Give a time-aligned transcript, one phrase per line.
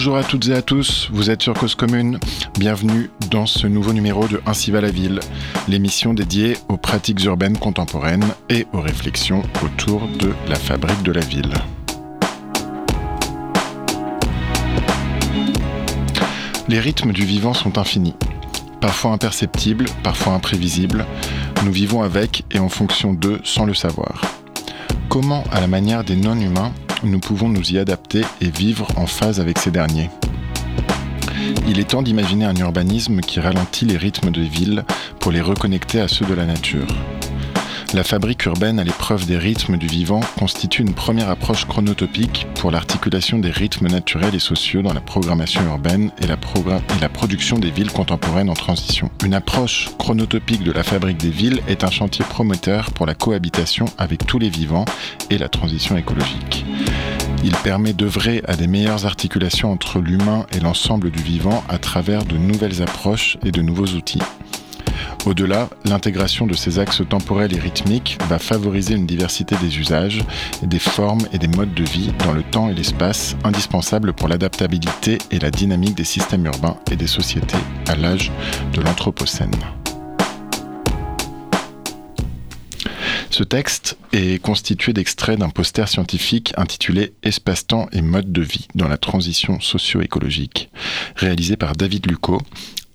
[0.00, 2.18] Bonjour à toutes et à tous, vous êtes sur Cause Commune.
[2.58, 5.20] Bienvenue dans ce nouveau numéro de Ainsi va la ville,
[5.68, 11.20] l'émission dédiée aux pratiques urbaines contemporaines et aux réflexions autour de la fabrique de la
[11.20, 11.52] ville.
[16.66, 18.14] Les rythmes du vivant sont infinis,
[18.80, 21.04] parfois imperceptibles, parfois imprévisibles.
[21.62, 24.22] Nous vivons avec et en fonction d'eux sans le savoir.
[25.10, 26.72] Comment, à la manière des non-humains,
[27.04, 30.10] nous pouvons nous y adapter et vivre en phase avec ces derniers.
[31.66, 34.84] Il est temps d'imaginer un urbanisme qui ralentit les rythmes de ville
[35.18, 36.86] pour les reconnecter à ceux de la nature.
[37.92, 42.70] La fabrique urbaine à l'épreuve des rythmes du vivant constitue une première approche chronotopique pour
[42.70, 46.36] l'articulation des rythmes naturels et sociaux dans la programmation urbaine et la,
[47.08, 49.10] production des villes contemporaines en transition.
[49.24, 53.86] Une approche chronotopique de la fabrique des villes est un chantier promoteur pour la cohabitation
[53.98, 54.84] avec tous les vivants
[55.28, 56.64] et la transition écologique.
[57.42, 62.24] Il permet d'œuvrer à des meilleures articulations entre l'humain et l'ensemble du vivant à travers
[62.24, 64.22] de nouvelles approches et de nouveaux outils.
[65.26, 70.24] Au-delà, l'intégration de ces axes temporels et rythmiques va favoriser une diversité des usages,
[70.62, 75.18] des formes et des modes de vie dans le temps et l'espace indispensables pour l'adaptabilité
[75.30, 78.32] et la dynamique des systèmes urbains et des sociétés à l'âge
[78.72, 79.54] de l'Anthropocène.
[83.28, 88.88] Ce texte est constitué d'extraits d'un poster scientifique intitulé Espace-temps et mode de vie dans
[88.88, 90.70] la transition socio-écologique,
[91.14, 92.40] réalisé par David Lucot,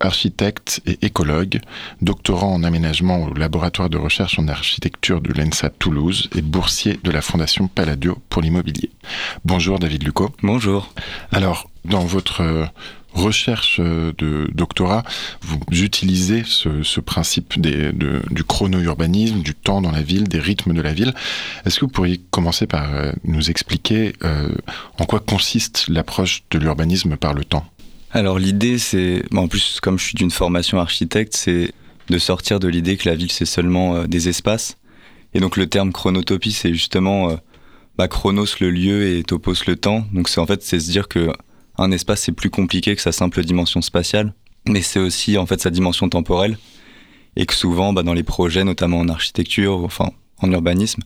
[0.06, 1.60] architecte et écologue,
[2.02, 7.12] doctorant en aménagement au laboratoire de recherche en architecture de l'ENSA Toulouse et boursier de
[7.12, 8.92] la Fondation Palladio pour l'immobilier.
[9.44, 10.32] Bonjour David Lucot.
[10.44, 10.94] Bonjour.
[11.32, 12.66] Alors, dans votre euh,
[13.14, 15.04] recherche euh, de doctorat,
[15.42, 20.94] vous utilisez ce, principe du chrono-urbanisme, du temps dans la ville, des rythmes de la
[20.94, 21.14] ville.
[21.66, 24.14] Est-ce que vous pourriez commencer par euh, nous expliquer
[25.00, 27.66] en quoi consiste l'approche de l'urbanisme par le temps?
[28.12, 31.74] Alors l'idée, c'est, en plus comme je suis d'une formation architecte, c'est
[32.10, 34.78] de sortir de l'idée que la ville c'est seulement euh, des espaces.
[35.34, 37.36] Et donc le terme chronotopie, c'est justement euh,
[37.98, 40.06] bah, chronos le lieu et topos le temps.
[40.14, 41.30] Donc c'est en fait c'est se dire que
[41.78, 44.34] un espace c'est plus compliqué que sa simple dimension spatiale,
[44.68, 46.58] mais c'est aussi en fait sa dimension temporelle.
[47.38, 50.12] Et que souvent, bah, dans les projets, notamment en architecture, enfin
[50.42, 51.02] en urbanisme,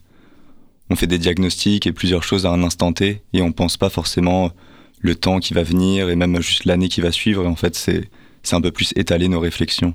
[0.88, 3.90] on fait des diagnostics et plusieurs choses à un instant T, et on pense pas
[3.90, 4.52] forcément
[5.00, 7.44] le temps qui va venir et même juste l'année qui va suivre.
[7.44, 9.94] Et en fait, c'est un peu plus étaler nos réflexions.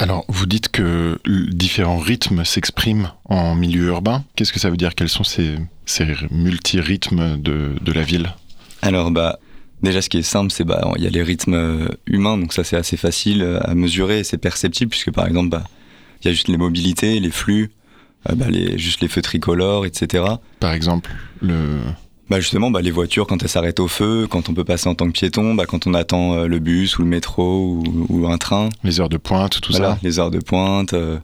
[0.00, 4.24] Alors, vous dites que différents rythmes s'expriment en milieu urbain.
[4.36, 4.94] Qu'est-ce que ça veut dire?
[4.94, 5.56] Quels sont ces,
[5.86, 8.32] ces multi-rythmes de, de, la ville?
[8.80, 9.40] Alors, bah,
[9.82, 12.52] déjà, ce qui est simple, c'est bah, il y a les rythmes euh, humains, donc
[12.52, 15.64] ça, c'est assez facile euh, à mesurer et c'est perceptible, puisque par exemple, bah,
[16.22, 17.72] il y a juste les mobilités, les flux,
[18.30, 20.24] euh, bah, les, juste les feux tricolores, etc.
[20.60, 21.10] Par exemple,
[21.42, 21.80] le
[22.30, 24.94] bah justement, bah les voitures quand elles s'arrêtent au feu, quand on peut passer en
[24.94, 28.36] tant que piéton, bah quand on attend euh, le bus ou le métro ou, un
[28.36, 28.68] train.
[28.84, 29.98] Les heures de pointe, tout ça.
[30.02, 30.92] Les heures de pointe.
[30.92, 31.18] Euh,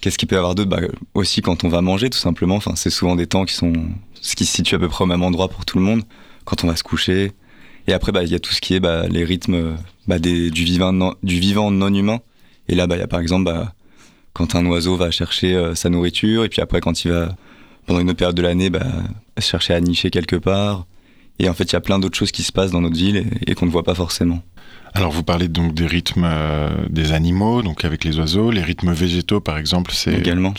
[0.00, 0.70] qu'est-ce qu'il peut y avoir d'autre?
[0.70, 0.80] Bah,
[1.14, 2.56] Aussi quand on va manger, tout simplement.
[2.56, 3.72] Enfin, c'est souvent des temps qui sont
[4.20, 6.02] ce qui se situe à peu près au même endroit pour tout le monde.
[6.44, 7.32] Quand on va se coucher.
[7.88, 10.50] Et après, bah il y a tout ce qui est bah, les rythmes bah, des,
[10.50, 12.20] du vivant non, du vivant non humain.
[12.68, 13.72] Et là, bah il y a par exemple bah,
[14.34, 17.34] quand un oiseau va chercher euh, sa nourriture et puis après quand il va
[17.88, 18.86] pendant une autre période de l'année, bah,
[19.40, 20.86] chercher à nicher quelque part.
[21.38, 23.24] Et en fait, il y a plein d'autres choses qui se passent dans notre ville
[23.46, 24.42] et, qu'on ne voit pas forcément.
[24.94, 28.50] Alors, vous parlez donc des rythmes euh, des animaux, donc avec les oiseaux.
[28.50, 30.54] Les rythmes végétaux, par exemple, c'est également.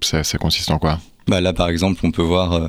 [0.00, 1.00] Ça, ça, consiste en quoi?
[1.26, 2.68] Bah là, par exemple, on peut voir, euh,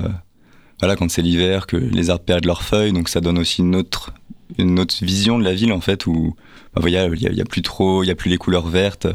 [0.80, 3.76] voilà, quand c'est l'hiver, que les arbres perdent leurs feuilles, donc ça donne aussi une
[3.76, 4.12] autre,
[4.58, 6.34] une autre vision de la ville en fait, où
[6.74, 9.06] bah, il y, a, plus trop, il y a plus les couleurs vertes.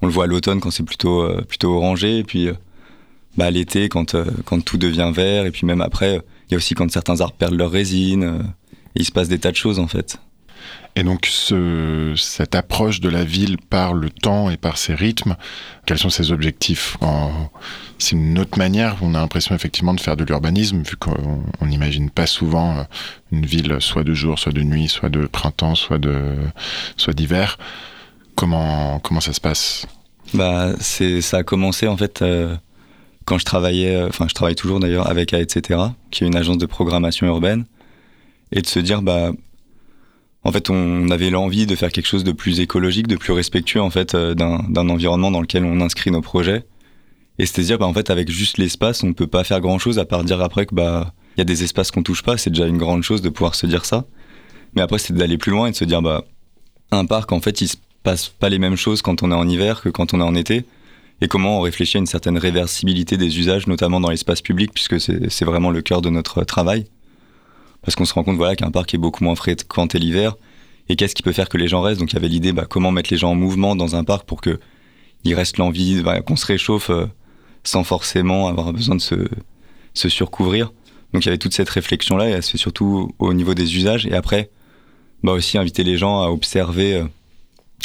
[0.00, 2.48] On le voit à l'automne quand c'est plutôt, euh, plutôt orangé, et puis
[3.36, 6.58] bah, l'été quand, euh, quand tout devient vert, et puis même après, il y a
[6.58, 8.42] aussi quand certains arbres perdent leur résine, euh,
[8.94, 10.18] il se passe des tas de choses en fait.
[10.94, 15.36] Et donc ce, cette approche de la ville par le temps et par ses rythmes,
[15.86, 16.98] quels sont ses objectifs?
[17.98, 22.10] C'est une autre manière, on a l'impression effectivement de faire de l'urbanisme, vu qu'on n'imagine
[22.10, 22.82] pas souvent euh,
[23.32, 26.36] une ville soit de jour, soit de nuit, soit de printemps, soit de
[26.98, 27.58] soit d'hiver.
[28.34, 29.86] Comment, comment ça se passe?
[30.34, 32.22] Bah, Ça a commencé en fait
[33.32, 35.80] quand je travaillais, euh, enfin je travaille toujours d'ailleurs avec etc.,
[36.10, 37.64] qui est une agence de programmation urbaine,
[38.52, 39.32] et de se dire, bah,
[40.44, 43.80] en fait, on avait l'envie de faire quelque chose de plus écologique, de plus respectueux
[43.80, 46.66] en fait euh, d'un environnement dans lequel on inscrit nos projets.
[47.38, 49.98] Et c'est dire, bah, en fait, avec juste l'espace, on peut pas faire grand chose
[49.98, 52.36] à part dire après que bah, il y a des espaces qu'on touche pas.
[52.36, 54.04] C'est déjà une grande chose de pouvoir se dire ça.
[54.74, 56.24] Mais après, c'est d'aller plus loin et de se dire, bah,
[56.90, 59.48] un parc, en fait, il se passe pas les mêmes choses quand on est en
[59.48, 60.66] hiver que quand on est en été
[61.22, 65.00] et comment on réfléchit à une certaine réversibilité des usages, notamment dans l'espace public, puisque
[65.00, 66.86] c'est vraiment le cœur de notre travail.
[67.82, 70.34] parce qu'on se rend compte voilà qu'un parc est beaucoup moins fréquenté l'hiver.
[70.88, 72.00] Et qu'est-ce qui peut faire que les gens restent?
[72.00, 74.26] Donc il y avait l'idée bah, comment mettre les gens en mouvement dans un parc
[74.26, 74.58] pour que
[75.22, 77.06] il reste l'envie qu'on se réchauffe euh,
[77.62, 79.28] sans forcément avoir besoin de se,
[79.94, 80.72] surcouvrir.
[81.12, 83.54] Donc il y avait toute cette réflexion là et elle se fait surtout au niveau
[83.54, 84.06] des usages.
[84.06, 84.50] Et après
[85.22, 87.04] bah aussi inviter les gens à observer euh,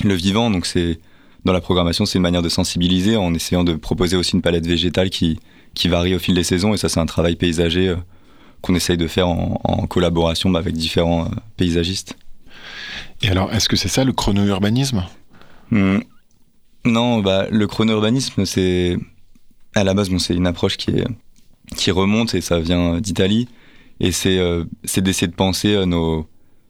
[0.03, 0.49] le vivant.
[0.49, 0.99] Donc c'est
[1.47, 4.67] dans la programmation c'est une manière de sensibiliser en essayant de proposer aussi une palette
[4.67, 5.39] végétale qui
[5.73, 7.95] qui varie au fil des saisons et ça c'est un travail paysager euh,
[8.61, 12.17] qu'on essaye de faire en, collaboration avec différents euh, paysagistes.
[13.21, 15.03] Et alors, est-ce que c'est ça le chrono-urbanisme?
[15.71, 15.99] Hmm.
[16.85, 18.97] Non, bah, le chrono-urbanisme, c'est
[19.75, 21.07] à la base, bon, c'est une approche qui, est,
[21.75, 23.47] qui remonte et ça vient d'Italie.
[23.99, 24.65] Et c'est euh,
[24.97, 26.27] d'essayer de penser euh, nos.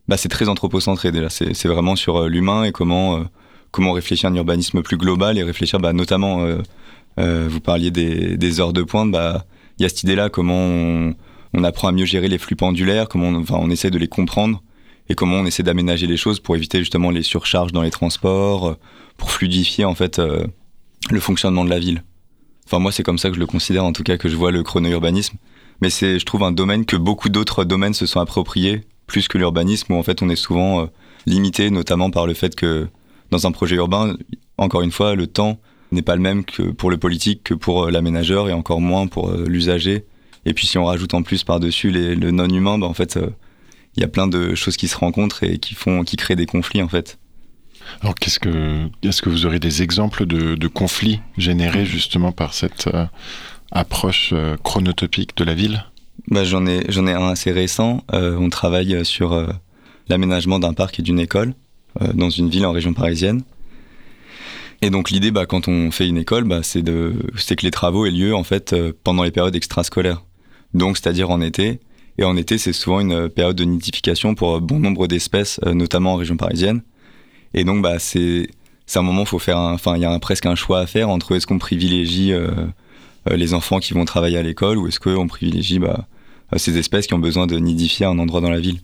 [0.07, 1.29] Bah, c'est très anthropocentré déjà.
[1.29, 3.25] C'est vraiment sur l'humain et comment,
[3.71, 6.45] comment réfléchir à un urbanisme plus global et réfléchir bah, notamment.
[7.17, 9.11] vous parliez des, heures de pointe.
[9.11, 9.45] Bah,
[9.79, 11.13] il y a cette idée-là, comment
[11.53, 14.07] on, apprend à mieux gérer les flux pendulaires, comment on, enfin, on essaie de les
[14.07, 14.61] comprendre
[15.09, 18.69] et comment on essaie d'aménager les choses pour éviter justement les surcharges dans les transports,
[18.69, 18.77] euh,
[19.17, 20.45] pour fluidifier en fait euh,
[21.09, 22.03] le fonctionnement de la ville.
[22.65, 24.51] Enfin moi c'est comme ça que je le considère en tout cas que je vois
[24.51, 25.37] le chrono-urbanisme,
[25.81, 29.37] mais c'est je trouve un domaine que beaucoup d'autres domaines se sont appropriés plus que
[29.37, 30.85] l'urbanisme où en fait on est souvent euh,
[31.25, 32.87] limité notamment par le fait que
[33.31, 34.15] dans un projet urbain,
[34.57, 35.57] encore une fois, le temps
[35.91, 39.31] n'est pas le même que pour le politique que pour l'aménageur et encore moins pour
[39.31, 40.05] l'usager
[40.47, 43.29] et puis si on rajoute en plus par-dessus le non-humain, bah, en fait, euh,
[43.97, 46.45] il y a plein de choses qui se rencontrent et qui font, qui créent des
[46.45, 47.19] conflits en fait.
[48.01, 52.87] Alors qu'est-ce que, est-ce que vous aurez des exemples de, conflits générés justement par cette
[52.87, 53.05] euh,
[53.71, 55.83] approche euh, chronotopique de la ville?
[56.29, 58.03] Bah, j'en ai, j'en ai un assez récent.
[58.13, 59.47] on travaille sur
[60.07, 61.53] l'aménagement d'un parc et d'une école
[62.13, 63.43] dans une ville en région parisienne.
[64.81, 68.11] Et donc l'idée, bah, quand on fait une école, bah, c'est que les travaux aient
[68.11, 70.21] lieu en fait pendant les périodes extrascolaires
[70.73, 71.79] donc c'est-à-dire en été.
[72.19, 76.13] Et en été, c'est souvent une période de nidification pour bon nombre d'espèces, euh, notamment
[76.13, 76.81] en région parisienne.
[77.53, 78.47] Et donc, bah, c'est
[78.95, 81.45] un moment, faut faire, enfin, il y a presque un choix à faire entre est-ce
[81.45, 82.49] qu'on privilégie euh,
[83.29, 86.07] euh, les enfants qui vont travailler à l'école ou est-ce qu'on privilégie bah,
[86.55, 88.79] ces espèces qui ont besoin de nidifier un endroit dans la ville.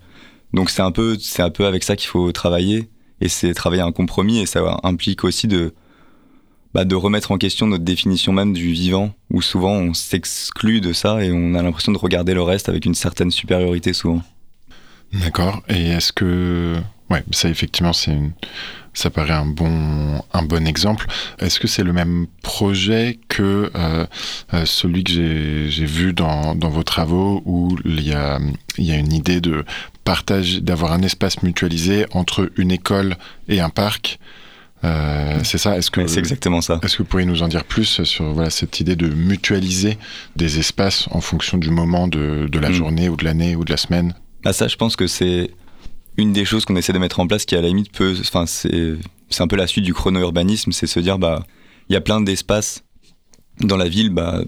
[0.54, 2.90] Donc c'est un peu, c'est un peu avec ça qu'il faut travailler
[3.24, 5.74] et c'est travailler un compromis et ça implique aussi de
[6.74, 10.92] bah, de remettre en question notre définition même du vivant, où souvent on s'exclut de
[10.92, 14.24] ça et on a l'impression de regarder le reste avec une certaine supériorité souvent.
[15.14, 15.62] D'accord.
[15.70, 16.76] Et est-ce que,
[17.12, 18.18] ouais, ça effectivement, c'est
[18.96, 21.08] ça paraît un bon, un bon exemple.
[21.40, 24.06] Est-ce que c'est le même projet que euh,
[24.54, 25.14] euh, celui que
[25.68, 28.40] j'ai vu dans, dans, vos travaux où il y a,
[28.78, 29.66] il y a une idée de
[30.04, 33.18] partage, d'avoir un espace mutualisé entre une école
[33.48, 34.20] et un parc
[34.84, 35.78] euh, c'est ça.
[35.78, 38.50] Est-ce que c'est exactement ça Est-ce que vous pourriez nous en dire plus sur voilà
[38.50, 39.98] cette idée de mutualiser
[40.36, 42.74] des espaces en fonction du moment de, de la hmm.
[42.74, 44.14] journée ou de l'année ou de la semaine?
[44.44, 45.52] Ah ça, je pense que c'est
[46.18, 48.46] une des choses qu'on essaie de mettre en place qui à la limite peut, enfin
[48.46, 48.96] c'est
[49.30, 51.46] c'est un peu la suite du chrono-urbanisme, c'est se dire bah
[51.90, 52.84] il y a plein d'espaces
[53.62, 54.42] dans la ville, bah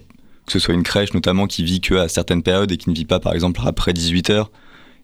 [0.45, 2.95] que ce soit une crèche notamment qui vit que à certaines périodes et qui ne
[2.95, 4.51] vit pas par exemple après 18 heures.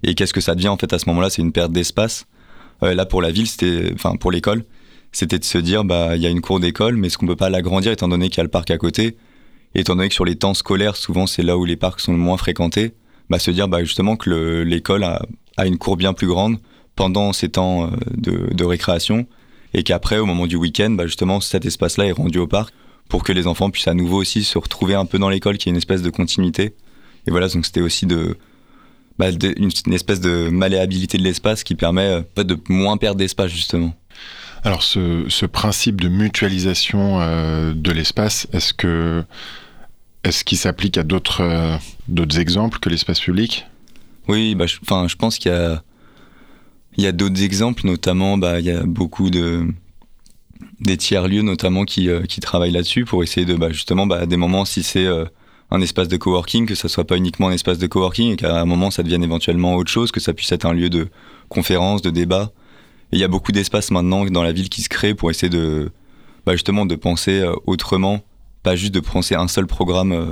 [0.03, 1.29] Et qu'est-ce que ça devient en fait à ce moment-là?
[1.29, 2.25] C'est une perte d'espace.
[2.83, 4.63] Euh, là pour la ville, c'était, enfin pour l'école,
[5.11, 7.35] c'était de se dire bah il y a une cour d'école, mais est-ce qu'on peut
[7.35, 9.17] pas l'agrandir étant donné qu'il y a le parc à côté,
[9.75, 12.17] étant donné que sur les temps scolaires souvent c'est là où les parcs sont le
[12.17, 12.93] moins fréquentés,
[13.29, 15.21] bah se dire bah justement que l'école a,
[15.57, 16.57] a, une cour bien plus grande
[16.95, 19.27] pendant ces temps euh, de, de récréation
[19.73, 22.73] et qu'après au moment du week-end bah justement cet espace-là est rendu au parc
[23.07, 25.67] pour que les enfants puissent à nouveau aussi se retrouver un peu dans l'école, qu'il
[25.67, 26.75] y ait une espèce de continuité.
[27.27, 28.37] Et voilà donc c'était aussi de
[29.21, 33.93] bah, une, espèce de malléabilité de l'espace qui permet euh, de moins perdre d'espace justement.
[34.63, 39.23] Alors ce, principe de mutualisation euh, de l'espace, est-ce que
[40.23, 41.75] est-ce qu'il s'applique à d'autres euh,
[42.07, 43.67] d'autres exemples que l'espace public?
[44.27, 45.83] Oui, bah, je, je pense qu'il y a
[46.97, 49.67] il y a d'autres exemples, notamment bah, il y a beaucoup de
[50.79, 54.21] des tiers lieux notamment qui, euh, qui travaillent là-dessus pour essayer de bah, justement bah,
[54.21, 55.07] à des moments si c'est
[55.71, 58.59] un espace de coworking que ça soit pas uniquement un espace de coworking et qu'à
[58.59, 61.07] un moment ça devienne éventuellement autre chose que ça puisse être un lieu de
[61.49, 62.51] conférence de débat.
[63.13, 65.91] Il y a beaucoup d'espace maintenant dans la ville qui se crée pour essayer de,
[66.45, 68.21] bah justement, de penser euh, autrement,
[68.63, 70.25] pas juste de penser un seul programme euh,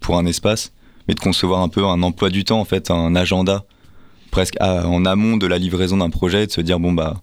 [0.00, 0.72] pour un espace,
[1.08, 3.64] mais de concevoir un peu un emploi du temps, en fait, un agenda,
[4.30, 7.22] presque en amont de la livraison d'un projet, de se dire, bon, bah,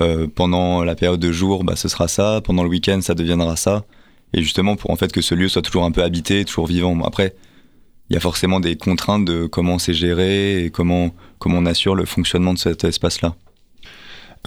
[0.00, 3.56] euh, pendant la période de jour, bah, ce sera ça, pendant le week-end, ça deviendra
[3.56, 3.84] ça.
[4.32, 6.98] Et justement, pour en fait que ce lieu soit toujours un peu habité, toujours vivant.
[7.04, 7.34] après,
[8.10, 11.94] il y a forcément des contraintes de comment c'est géré et comment, comment on assure
[11.94, 13.34] le fonctionnement de cet espace-là.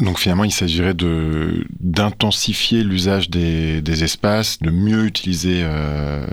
[0.01, 6.27] Donc finalement, il s'agirait de d'intensifier l'usage des, des, espaces, de mieux utiliser euh,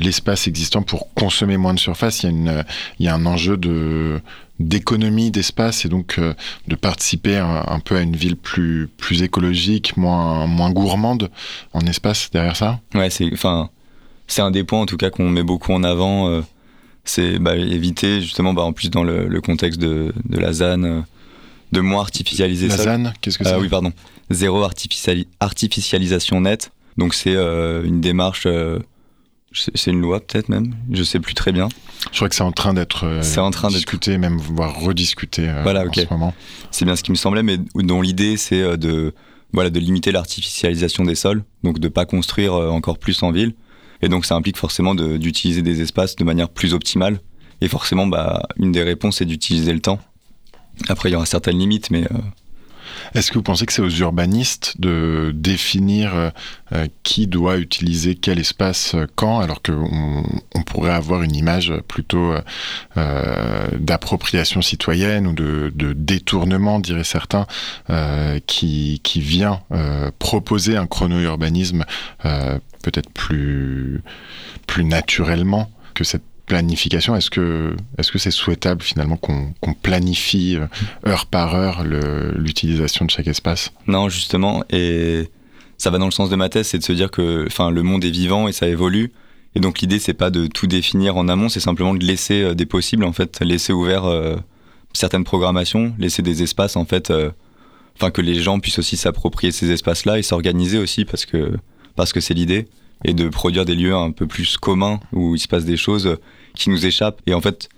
[0.00, 2.22] l'espace existant pour consommer moins de surface.
[2.22, 2.64] Il y a, une,
[3.00, 4.20] il y a un enjeu de
[4.58, 6.34] d'économie d'espace et donc euh,
[6.66, 11.30] de participer un, un, peu à une ville plus plus écologique, moins moins gourmande
[11.72, 12.80] en espace derrière ça?
[12.94, 13.70] Ouais, c'est enfin
[14.26, 16.28] c'est un des points en tout cas qu'on met beaucoup en avant.
[16.28, 16.42] Euh,
[17.04, 20.82] c'est bah, éviter justement bah, en plus dans le, le contexte de, de la ZAN
[20.82, 21.00] euh,
[21.72, 22.82] de moins artificialiser la ça.
[22.84, 23.52] ZAN, qu'est-ce que c'est?
[23.52, 23.92] Ah oui, pardon.
[24.30, 26.72] Zéro artificiali artificialisation nette.
[26.96, 28.48] Donc c'est une démarche,
[29.52, 31.68] c'est une loi peut-être même, je sais plus très bien.
[32.12, 35.48] Je crois que c'est en train d'être euh, C'est en train discuté, même voire rediscuté
[35.48, 36.34] euh, Voilà, en ce moment.
[36.70, 39.14] C'est bien ce qui me semblait, mais dont l'idée c'est euh, de
[39.52, 43.54] voilà de limiter l'artificialisation des sols, donc de pas construire encore plus en ville.
[44.02, 47.18] Et donc ça implique forcément de- d'utiliser des espaces de manière plus optimale.
[47.60, 49.98] Et forcément, bah, une des réponses c'est d'utiliser le temps.
[50.88, 52.18] Après, il y aura certaines limites, mais euh,
[53.14, 56.30] Est-ce que vous pensez que c'est aux urbanistes de définir euh,
[56.72, 61.72] euh, qui doit utiliser quel espace euh, quand, alors qu'on on pourrait avoir une image
[61.88, 62.34] plutôt
[62.96, 67.46] d'appropriation citoyenne ou de, détournement, diraient certains,
[68.46, 69.60] qui, vient
[70.18, 71.84] proposer un chrono-urbanisme
[72.22, 74.02] peut-être plus
[74.84, 80.66] naturellement que cette planification Est-ce que est-ce que c'est souhaitable finalement qu'on qu'on planifie euh,
[81.06, 83.72] heure par heure l'utilisation de chaque espace?
[83.86, 85.28] Non, justement, et
[85.76, 87.82] ça va dans le sens de ma thèse, c'est de se dire que, enfin, le
[87.82, 89.12] monde est vivant et ça évolue.
[89.54, 92.54] Et donc l'idée, c'est pas de tout définir en amont, c'est simplement de laisser euh,
[92.54, 94.36] des possibles, en fait, laisser ouvert euh,
[94.92, 97.12] certaines programmations, laisser des espaces, en fait,
[97.94, 101.52] enfin que les gens puissent aussi s'approprier ces espaces-là et s'organiser aussi parce que
[101.94, 102.68] parce que c'est l'idée
[103.04, 106.16] et de produire des lieux un peu plus communs où il se passe des choses
[106.58, 107.22] qui nous échappent.
[107.26, 107.70] Et en fait,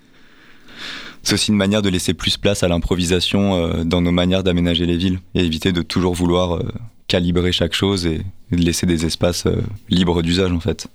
[1.22, 4.86] c'est aussi une manière de laisser plus place à l'improvisation euh, dans nos manières d'aménager
[4.86, 6.72] les villes et éviter de toujours vouloir euh,
[7.08, 10.88] calibrer chaque chose et, de laisser des espaces euh, libres d'usage en fait.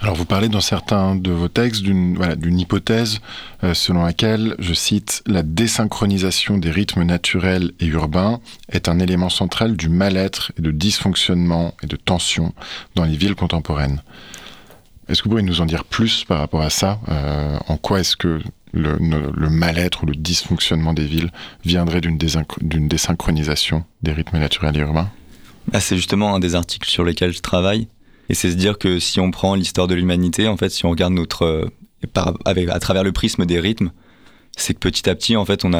[0.00, 3.18] Alors vous parlez dans certains de vos textes d'une hypothèse
[3.72, 8.38] selon laquelle, je cite, la désynchronisation des rythmes naturels et urbains
[8.70, 12.54] est un élément central du mal-être et de dysfonctionnement et de tension
[12.94, 14.00] dans les villes contemporaines.
[15.08, 18.00] Est-ce que vous pourriez nous en dire plus par rapport à ça Euh, En quoi
[18.00, 18.40] est-ce que
[18.72, 18.98] le,
[19.48, 21.30] mal-être ou le dysfonctionnement des villes
[21.64, 25.10] viendrait d'une désynch- d'une désynchronisation des rythmes naturels et urbains?
[25.72, 27.88] Ah, c'est justement un des articles sur lesquels je travaille
[28.28, 30.90] et c'est se dire que si on prend l'histoire de l'humanité, en fait, si on
[30.90, 31.70] regarde notre euh,
[32.44, 33.90] à travers le prisme des rythmes,
[34.56, 35.72] c'est que petit à petit, en fait, on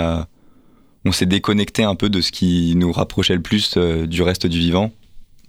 [1.05, 4.47] on s'est déconnecté un peu de ce qui nous rapprochait le plus euh, du reste
[4.47, 4.91] du vivant.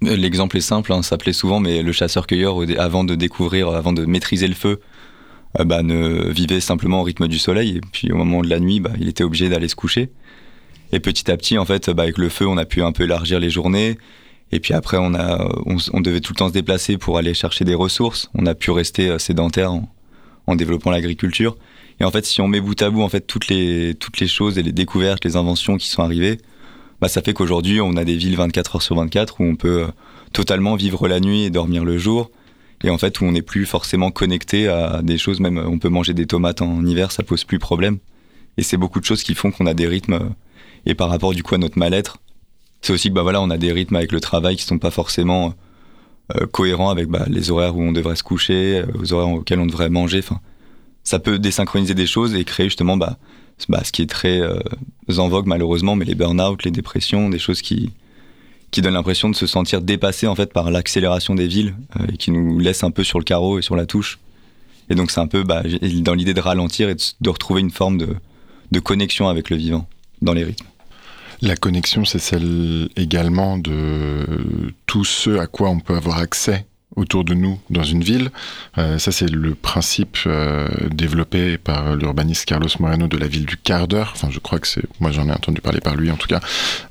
[0.02, 4.06] L'exemple est simple, hein, ça plaît souvent, mais le chasseur-cueilleur, avant de découvrir, avant de
[4.06, 4.80] maîtriser le feu,
[5.60, 7.78] euh, bah, ne vivait simplement au rythme du soleil.
[7.78, 10.10] Et puis au moment de la nuit, bah, il était obligé d'aller se coucher.
[10.92, 13.04] Et petit à petit, en fait, bah, avec le feu, on a pu un peu
[13.04, 13.98] élargir les journées.
[14.52, 17.66] Et puis après, on, a, on devait tout le temps se déplacer pour aller chercher
[17.66, 18.30] des ressources.
[18.34, 19.90] On a pu rester euh, sédentaire en,
[20.48, 21.58] en développant l'agriculture.
[22.00, 24.28] Et en fait, si on met bout à bout en fait toutes les toutes les
[24.28, 26.38] choses et les découvertes, les inventions qui sont arrivées,
[27.02, 29.84] bah ça fait qu'aujourd'hui on a des villes 24 heures sur 24 où on peut
[29.84, 29.88] euh,
[30.34, 32.32] totalement vivre la nuit et dormir le jour.
[32.84, 35.90] Et en fait, où on n'est plus forcément connecté à des choses, même on peut
[35.90, 37.98] manger des tomates en hiver, ça pose plus problème.
[38.58, 40.14] Et c'est beaucoup de choses qui font qu'on a des rythmes.
[40.14, 40.30] euh,
[40.86, 42.20] Et par rapport du coup à notre mal-être,
[42.82, 44.92] c'est aussi que bah voilà, on a des rythmes avec le travail qui sont pas
[44.92, 45.54] forcément
[46.38, 49.66] euh, cohérents avec bah, les horaires où on devrait se coucher, aux horaires auxquels on
[49.66, 50.20] devrait manger.
[50.20, 50.40] Enfin,
[51.04, 53.18] ça peut désynchroniser des choses et créer justement bah,
[53.68, 54.60] bah, ce qui est très euh,
[55.18, 57.92] en vogue malheureusement, mais les burn-out, les dépressions, des choses qui
[58.72, 62.18] qui donnent l'impression de se sentir dépassé en fait par l'accélération des villes euh, et
[62.18, 64.20] qui nous laissent un peu sur le carreau et sur la touche.
[64.92, 65.64] Et donc c'est un peu bah,
[66.02, 68.16] dans l'idée de ralentir et de retrouver une forme de,
[68.72, 69.88] de connexion avec le vivant
[70.22, 70.68] dans les rythmes.
[71.42, 76.66] La connexion, c'est celle également de tout ce à quoi on peut avoir accès
[76.96, 78.32] autour de nous dans une ville.
[78.78, 83.58] Euh, ça, c'est le principe euh, développé par l'urbaniste Carlos Moreno de la ville du
[83.58, 84.12] quart d'heure.
[84.16, 86.40] Enfin, je crois que c'est, moi j'en ai entendu parler par lui en tout cas.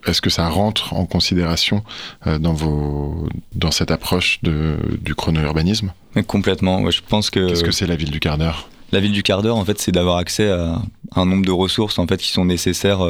[0.07, 1.83] Est-ce que ça rentre en considération
[2.27, 5.93] euh, dans vos, dans cette approche de, du chrono-urbanisme?
[6.27, 6.83] Complètement.
[6.83, 8.69] ouais, je pense que, Qu'est-ce que c'est la ville du quart d'heure?
[8.93, 10.81] La ville du quart d'heure, en fait, c'est d'avoir accès à
[11.15, 13.01] un nombre de ressources en fait qui sont nécessaires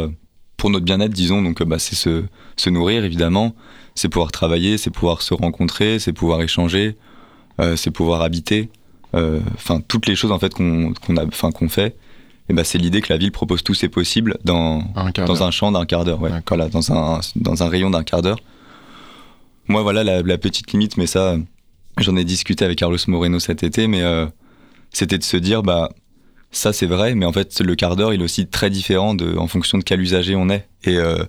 [0.58, 1.40] pour notre bien-être, disons.
[1.40, 2.24] Donc, euh, bah, c'est se,
[2.56, 3.54] se nourrir évidemment,
[3.94, 6.96] c'est pouvoir travailler, c'est pouvoir se rencontrer, c'est pouvoir échanger,
[7.60, 8.68] euh, c'est pouvoir habiter.
[9.14, 11.96] Euh, Enfin, toutes les choses en fait qu'on qu'on a, enfin qu'on fait.
[12.50, 15.50] Et bah, c'est l'idée que la ville propose tous ces possibles dans Un dans un
[15.50, 16.30] champ d'un quart d'heure, ouais.
[16.48, 18.38] Voilà, dans un, dans un rayon d'un quart d'heure.
[19.68, 21.36] Moi, voilà la, la petite limite, mais ça,
[21.98, 24.24] j'en ai discuté avec Carlos Moreno cet été, mais euh,
[24.92, 25.90] c'était de se dire, bah,
[26.50, 29.47] ça c'est vrai, mais en fait, le quart d'heure, il est aussi très différent en
[29.47, 30.69] fonction de quel usager on est.
[30.85, 31.25] Et, euh,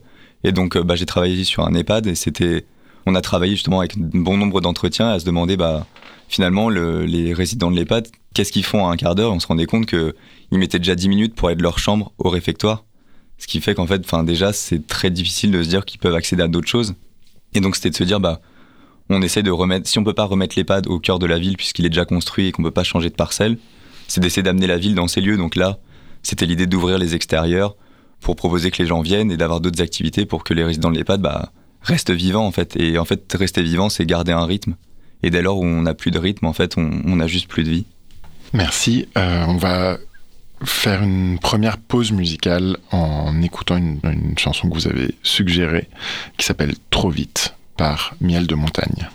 [0.52, 2.66] donc, bah, j'ai travaillé sur un EHPAD et c'était,
[3.06, 5.86] on a travaillé justement avec bon nombre d'entretiens à se demander, bah,
[6.30, 9.34] finalement, les résidents de l'EHPAD, qu'est-ce qu'ils font à un quart d'heure?
[9.34, 10.14] On se rendait compte qu'ils
[10.52, 12.86] mettaient déjà 10 minutes pour être de leur chambre au réfectoire.
[13.38, 16.44] Ce qui fait qu'en fait, déjà, c'est très difficile de se dire qu'ils peuvent accéder
[16.44, 16.96] à d'autres choses.
[17.54, 18.42] Et donc, c'était de se dire, bah,
[19.10, 21.58] on essaie de remettre, si on peut pas remettre l'EHPAD au cœur de la ville
[21.58, 23.58] puisqu'il est déjà construit et qu'on peut pas changer de parcelle,
[24.10, 25.38] c'est d'essayer d'amener la ville dans ces lieux.
[25.38, 25.80] Donc là,
[26.22, 27.78] c'était l'idée d'ouvrir les extérieurs
[28.20, 30.98] pour proposer que les gens viennent et d'avoir d'autres activités pour que les résidents de
[30.98, 32.76] l'EHPAD bah, restent vivants en fait.
[32.76, 34.76] Et en fait, rester vivant, c'est garder un rythme.
[35.24, 37.64] Et dès lors où on n'a plus de rythme, en fait, on n'a juste plus
[37.64, 37.86] de vie.
[38.54, 39.08] Merci.
[39.18, 39.98] Euh, on va
[40.64, 45.88] faire une première pause musicale en écoutant une chanson que vous avez suggérée
[46.38, 49.10] qui s'appelle Trop vite par Miel de Montagne.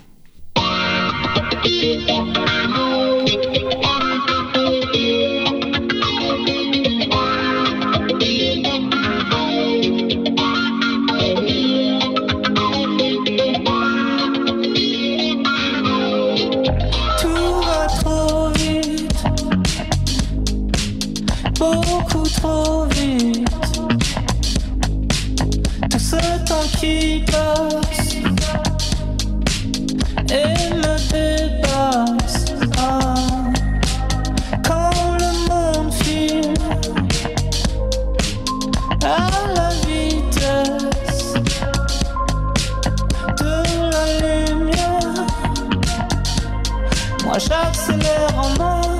[47.35, 48.94] à chaque.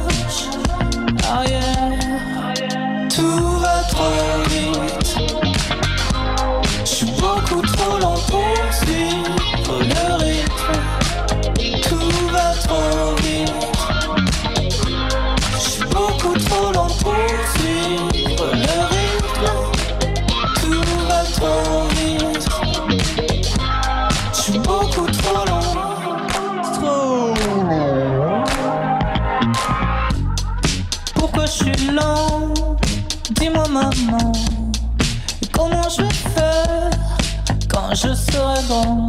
[38.68, 39.06] De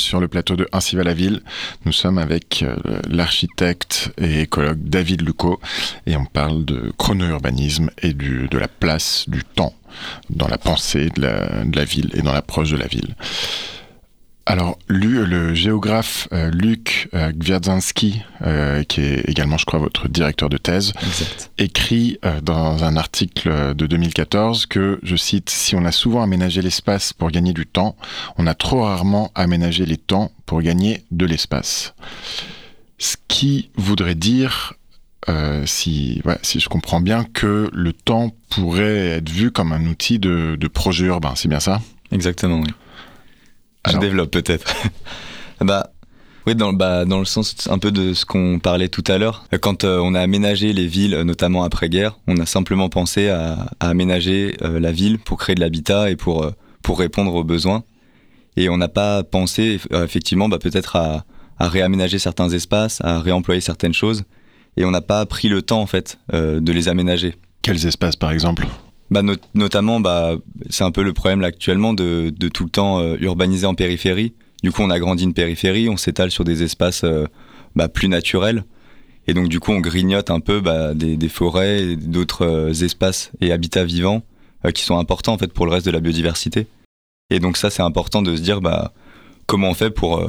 [0.00, 1.42] sur le plateau de Ainsi va la ville.
[1.84, 2.76] Nous sommes avec euh,
[3.08, 5.60] l'architecte et écologue David Lucot
[6.06, 9.74] et on parle de chrono-urbanisme et de la place du temps
[10.30, 13.14] dans la pensée de la ville et dans l'approche de la ville.
[14.46, 17.30] Alors, le géographe euh, Luc euh,
[18.42, 20.92] euh, qui est également, je crois, votre directeur de thèse,
[21.58, 26.62] écrit euh, dans un article de 2014 que, je cite, Si on a souvent aménagé
[26.62, 27.96] l'espace pour gagner du temps,
[28.38, 31.94] on a trop rarement aménagé les temps pour gagner de l'espace.
[32.98, 34.74] Ce qui voudrait dire,
[35.64, 40.56] si, si je comprends bien, que le temps pourrait être vu comme un outil de,
[40.58, 41.80] de projet urbain, c'est bien ça?
[42.12, 42.70] Exactement, oui.
[43.88, 44.74] Je développe peut-être.
[45.60, 45.90] bah,
[46.46, 49.44] oui, dans, bah, dans le sens un peu de ce qu'on parlait tout à l'heure.
[49.60, 54.56] Quand euh, on a aménagé les villes, notamment après-guerre, on a simplement pensé à, aménager
[54.62, 56.50] euh, la ville pour créer de l'habitat et pour, euh,
[56.82, 57.84] pour répondre aux besoins.
[58.56, 61.24] Et on n'a pas pensé effectivement bah, peut-être à,
[61.60, 64.24] à réaménager certains espaces, à réemployer certaines choses,
[64.76, 67.34] et on n'a pas pris le temps en fait euh, de les aménager.
[67.62, 68.66] Quels espaces par exemple?
[69.10, 69.22] Bah,
[69.54, 70.36] notamment, bah,
[70.70, 73.74] c'est un peu le problème là, actuellement de, de, tout le temps euh, urbaniser en
[73.74, 74.34] périphérie.
[74.62, 77.26] Du coup, on agrandit une périphérie, on s'étale sur des espaces euh,
[77.74, 78.64] bah, plus naturels.
[79.26, 83.84] Et donc, du coup, on grignote un peu bah, des, forêts d'autres espaces et habitats
[83.84, 84.22] vivants
[84.74, 86.66] qui sont importants en fait pour le reste de la biodiversité.
[87.30, 88.92] Et donc, ça, c'est important de se dire bah,
[89.46, 90.26] comment on fait pour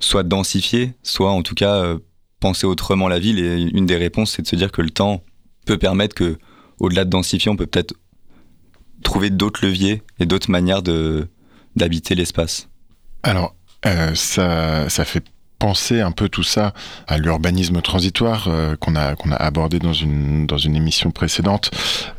[0.00, 1.96] soit densifier, soit en tout cas
[2.40, 3.38] penser autrement la ville.
[3.38, 5.22] Et une des réponses, c'est de se dire que le temps
[5.64, 6.38] peut permettre que,
[6.78, 7.94] au-delà de densifier, on peut peut-être
[9.02, 10.82] trouver d'autres leviers et d'autres manières
[11.74, 12.68] d'habiter l'espace.
[13.22, 15.24] Alors, euh, ça, ça fait
[15.58, 16.74] penser un peu tout ça
[17.06, 21.70] à l'urbanisme transitoire euh, qu'on a qu'on a abordé dans une dans une émission précédente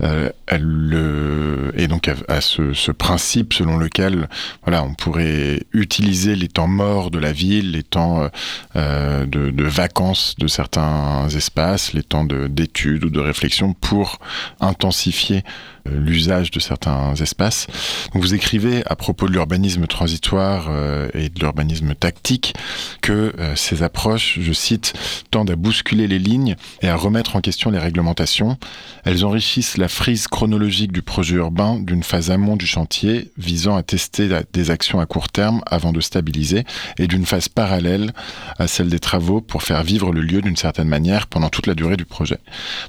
[0.01, 4.27] euh, le, et donc à, ce, principe selon lequel
[4.63, 8.29] voilà on pourrait utiliser les temps morts de la ville les temps
[8.75, 14.19] euh, de, vacances de certains espaces les temps d'études ou de réflexion pour
[14.59, 15.43] intensifier
[15.89, 17.67] l'usage de certains espaces.
[18.13, 20.69] Vous écrivez à propos de l'urbanisme transitoire
[21.13, 22.53] et de l'urbanisme tactique
[23.01, 24.93] que euh, ces approches, je cite,
[25.31, 28.57] tendent à bousculer les lignes et à remettre en question les réglementations.
[29.05, 33.83] Elles enrichissent la frise chronologique du projet urbain d'une phase amont du chantier visant à
[33.83, 36.63] tester des actions à court terme avant de stabiliser
[36.97, 38.13] et d'une phase parallèle
[38.57, 41.75] à celle des travaux pour faire vivre le lieu d'une certaine manière pendant toute la
[41.75, 42.37] durée du projet.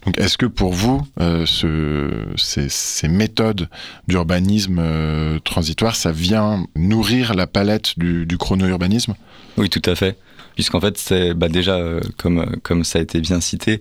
[0.04, 3.68] Donc est-ce que pour vous, euh, ce, ces méthodes
[4.06, 9.14] d'urbanisme euh, transitoire, ça vient nourrir la palette du, chrono-urbanisme?
[9.56, 10.16] Oui, tout à fait.
[10.58, 13.80] Puisqu'en fait, c'est bah, déjà, euh, comme, euh, comme ça a été bien cité,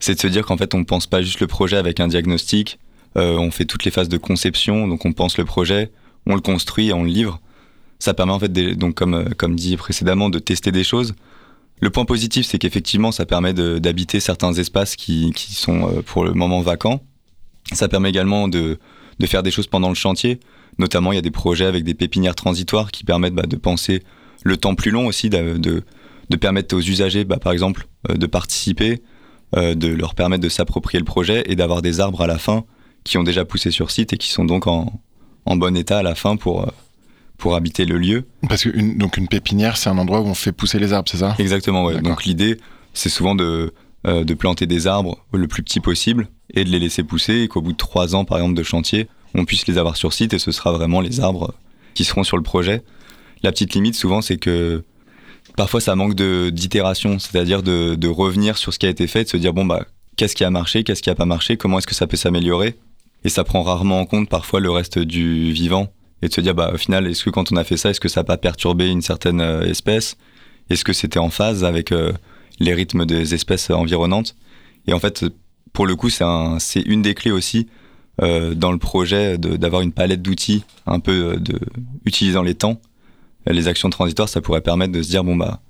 [0.00, 2.08] c'est de se dire qu'en fait, on ne pense pas juste le projet avec un
[2.08, 2.78] diagnostic,
[3.14, 5.92] on fait toutes les phases de conception, donc on pense le projet,
[6.26, 7.40] on le construit on le livre.
[7.98, 11.14] Ça permet en fait, donc comme, dit précédemment, de tester des choses.
[11.80, 16.60] Le point positif, c'est qu'effectivement, ça permet d'habiter certains espaces qui, sont pour le moment
[16.62, 17.02] vacants
[17.72, 18.78] ça permet également de,
[19.26, 20.40] faire des choses pendant le chantier.
[20.78, 24.02] Notamment, il y a des projets avec des pépinières transitoires qui permettent bah, de penser
[24.42, 25.82] le temps plus long aussi, de,
[26.36, 29.02] permettre aux usagers, bah, par exemple, euh, de participer,
[29.56, 32.64] euh, de leur permettre de s'approprier le projet et d'avoir des arbres à la fin
[33.04, 35.00] qui ont déjà poussé sur site et qui sont donc en,
[35.44, 36.70] en bon état à la fin pour, euh,
[37.36, 38.24] pour habiter le lieu.
[38.48, 41.08] Parce que une, donc une pépinière, c'est un endroit où on fait pousser les arbres,
[41.10, 41.34] c'est ça?
[41.38, 42.00] Exactement, ouais.
[42.00, 42.58] Donc l'idée,
[42.94, 43.72] c'est souvent de,
[44.04, 47.60] de planter des arbres le plus petit possible et de les laisser pousser et qu'au
[47.60, 50.38] bout de trois ans, par exemple, de chantier, on puisse les avoir sur site et
[50.38, 51.54] ce sera vraiment les arbres
[51.94, 52.82] qui seront sur le projet.
[53.42, 54.84] La petite limite, souvent, c'est que
[55.56, 59.28] parfois ça manque d'itération, c'est-à-dire de, de, revenir sur ce qui a été fait, de
[59.28, 59.86] se dire, bon, bah,
[60.16, 62.76] qu'est-ce qui a marché, qu'est-ce qui a pas marché, comment est-ce que ça peut s'améliorer?
[63.24, 66.54] Et ça prend rarement en compte parfois le reste du vivant et de se dire,
[66.54, 68.36] bah, au final, est-ce que quand on a fait ça, est-ce que ça n'a pas
[68.36, 70.16] perturbé une certaine euh, espèce?
[70.70, 72.12] Est-ce que c'était en phase avec euh,
[72.60, 74.36] les rythmes des espèces environnantes?
[74.86, 75.24] Et en fait,
[75.72, 77.66] pour le coup, c'est une des clés aussi
[78.22, 81.58] euh, dans le projet d'avoir une palette d'outils un peu euh, de,
[82.04, 82.80] utilisant les temps.
[83.46, 85.60] Les actions transitoires, ça pourrait permettre de se dire bon bah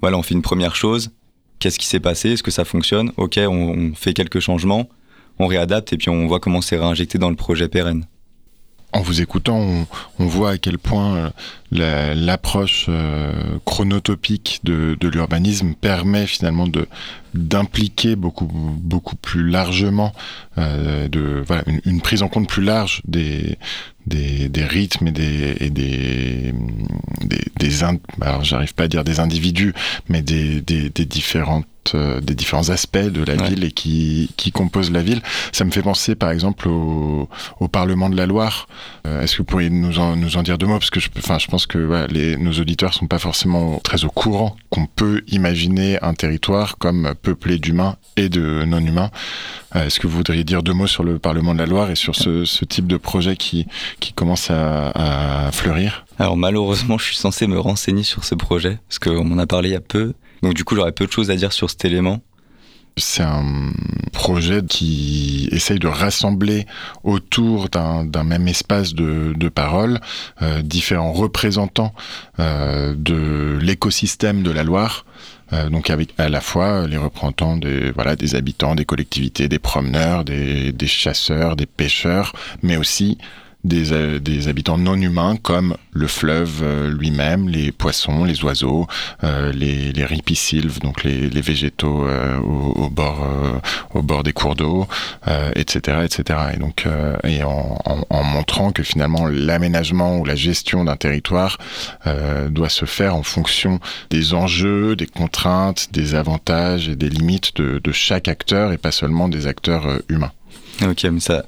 [0.00, 1.10] voilà, on fait une première chose.
[1.58, 2.32] Qu'est-ce qui s'est passé?
[2.32, 3.12] Est-ce que ça fonctionne?
[3.16, 4.88] Ok, on, fait quelques changements,
[5.38, 8.04] on réadapte et puis on voit comment c'est réinjecté dans le projet pérenne.
[8.92, 9.86] En vous écoutant,
[10.20, 11.32] on, voit à quel point
[11.72, 13.32] euh, l'approche euh,
[13.64, 16.86] chronotopique de, l'urbanisme permet finalement de
[17.34, 20.12] d'impliquer beaucoup beaucoup plus largement
[20.58, 23.58] euh, de voilà une, prise en compte plus large des
[24.06, 26.52] des, des rythmes et des et des
[27.22, 27.84] des, des
[28.20, 29.74] alors j'arrive pas à dire des individus
[30.08, 31.04] mais des des, des
[31.84, 35.22] différentes euh, des différents aspects de la ville et qui, qui composent la ville.
[35.52, 37.28] Ça me fait penser par exemple au,
[37.60, 38.68] au Parlement de la Loire.
[39.06, 40.78] Euh, est-ce que vous pourriez nous en, nous en dire deux mots?
[40.78, 44.56] Parce que je, je pense que les, nos auditeurs sont pas forcément très au courant
[44.70, 49.10] qu'on peut imaginer un territoire comme peuplé d'humains et de non-humains.
[49.76, 51.96] Euh, est-ce que vous voudriez dire deux mots sur le Parlement de la Loire et
[51.96, 53.66] sur ce, ce type de projet qui,
[54.00, 54.90] qui commence à,
[55.46, 56.06] à fleurir?
[56.18, 59.70] Alors malheureusement, je suis censé me renseigner sur ce projet, parce qu'on m'en a parlé
[59.70, 61.86] il y a peu, donc du coup, j'aurais peu de choses à dire sur cet
[61.86, 62.20] élément.
[62.98, 63.72] C'est un
[64.12, 66.66] projet qui essaye de rassembler
[67.02, 70.00] autour d'un même espace de, parole
[70.42, 71.94] euh, différents représentants
[72.40, 75.06] euh, de l'écosystème de la Loire.
[75.54, 79.58] Euh, donc avec à la fois les représentants des voilà des habitants, des collectivités, des
[79.58, 83.16] promeneurs, des chasseurs, des pêcheurs, mais aussi
[83.64, 88.86] des, des, habitants non humains comme le fleuve lui-même, les poissons, les oiseaux,
[89.22, 92.06] les, les ripisylves, donc les, les végétaux
[92.42, 93.26] au, bord,
[93.94, 94.86] au bord des cours d'eau,
[95.54, 96.38] etc., etc.
[96.54, 96.86] Et donc,
[97.24, 97.78] et en,
[98.10, 101.58] en, montrant que finalement l'aménagement ou la gestion d'un territoire
[102.50, 107.80] doit se faire en fonction des enjeux, des contraintes, des avantages et des limites de,
[107.82, 110.32] de chaque acteur et pas seulement des acteurs humain.
[110.82, 111.44] Ok, mais ça,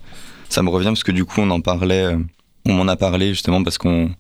[0.49, 2.19] ça me revient parce que du coup, on en parlait, euh,
[2.65, 4.11] on m'en a parlé justement parce qu'on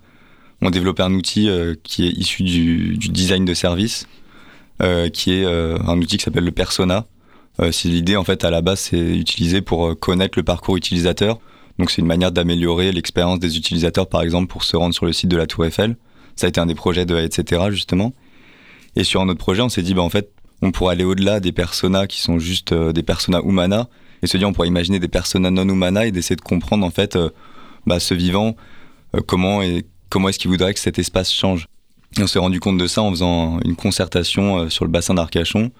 [0.62, 4.06] on développait un outil euh, qui est issu du, design de service,
[4.82, 7.06] euh, qui est un outil qui s'appelle le Persona.
[7.70, 11.38] C'est l'idée en fait à la base, c'est utilisé pour connaître le parcours utilisateur.
[11.78, 15.14] Donc c'est une manière d'améliorer l'expérience des utilisateurs, par exemple, pour se rendre sur le
[15.14, 15.96] site de la Tour Eiffel.
[16.36, 17.62] Ça a été un des projets de etc.
[17.70, 18.12] justement.
[18.94, 21.40] Et sur un autre projet, on s'est dit, bah en fait, on pourrait aller au-delà
[21.40, 23.88] des personas qui sont juste des personas humana
[24.22, 26.90] et se dire on pourrait imaginer des personnes non humana et d'essayer de comprendre en
[26.90, 27.30] fait euh,
[27.86, 28.56] bah, ce vivant
[29.14, 29.60] euh, comment
[30.08, 31.68] comment est-ce qu'il voudrait que cet espace change.
[32.18, 35.14] Et on s'est rendu compte de ça en faisant une concertation euh, sur le bassin
[35.14, 35.70] d'Arcachon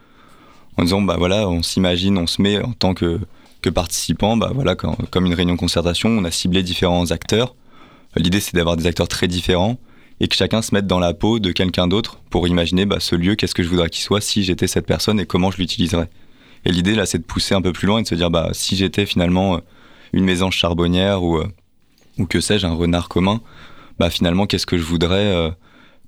[0.77, 3.21] en disant bah voilà on s'imagine on se met en tant que
[3.63, 7.55] que participant bah voilà comme une réunion concertation on a ciblé différents acteurs
[8.17, 9.79] l'idée c'est d'avoir des acteurs très différents
[10.21, 13.37] et que chacun se mette dans la peau de quelqu'un d'autre pour imaginer ce lieu
[13.37, 16.11] qu'est-ce que je voudrais qu'il soit si j'étais cette personne et comment je l'utiliserais
[16.67, 18.51] et l'idée, là, c'est de pousser un peu plus loin et de se dire, bah,
[18.53, 19.61] si j'étais finalement euh,
[20.13, 21.47] une maison charbonnière ou, euh,
[22.19, 23.41] ou que sais-je, un renard commun,
[24.01, 25.51] bah, finalement, qu'est-ce que je voudrais, euh,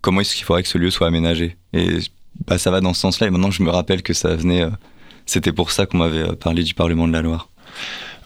[0.01, 1.57] comment est-ce qu'il faudrait que ce lieu soit aménagé?
[1.75, 1.99] Et
[2.45, 3.29] bah, ça va dans ce sens-là.
[3.29, 4.65] Et maintenant, je me rappelle que ça venait,
[5.27, 7.51] c'était pour ça qu'on m'avait parlé du Parlement de la Loire.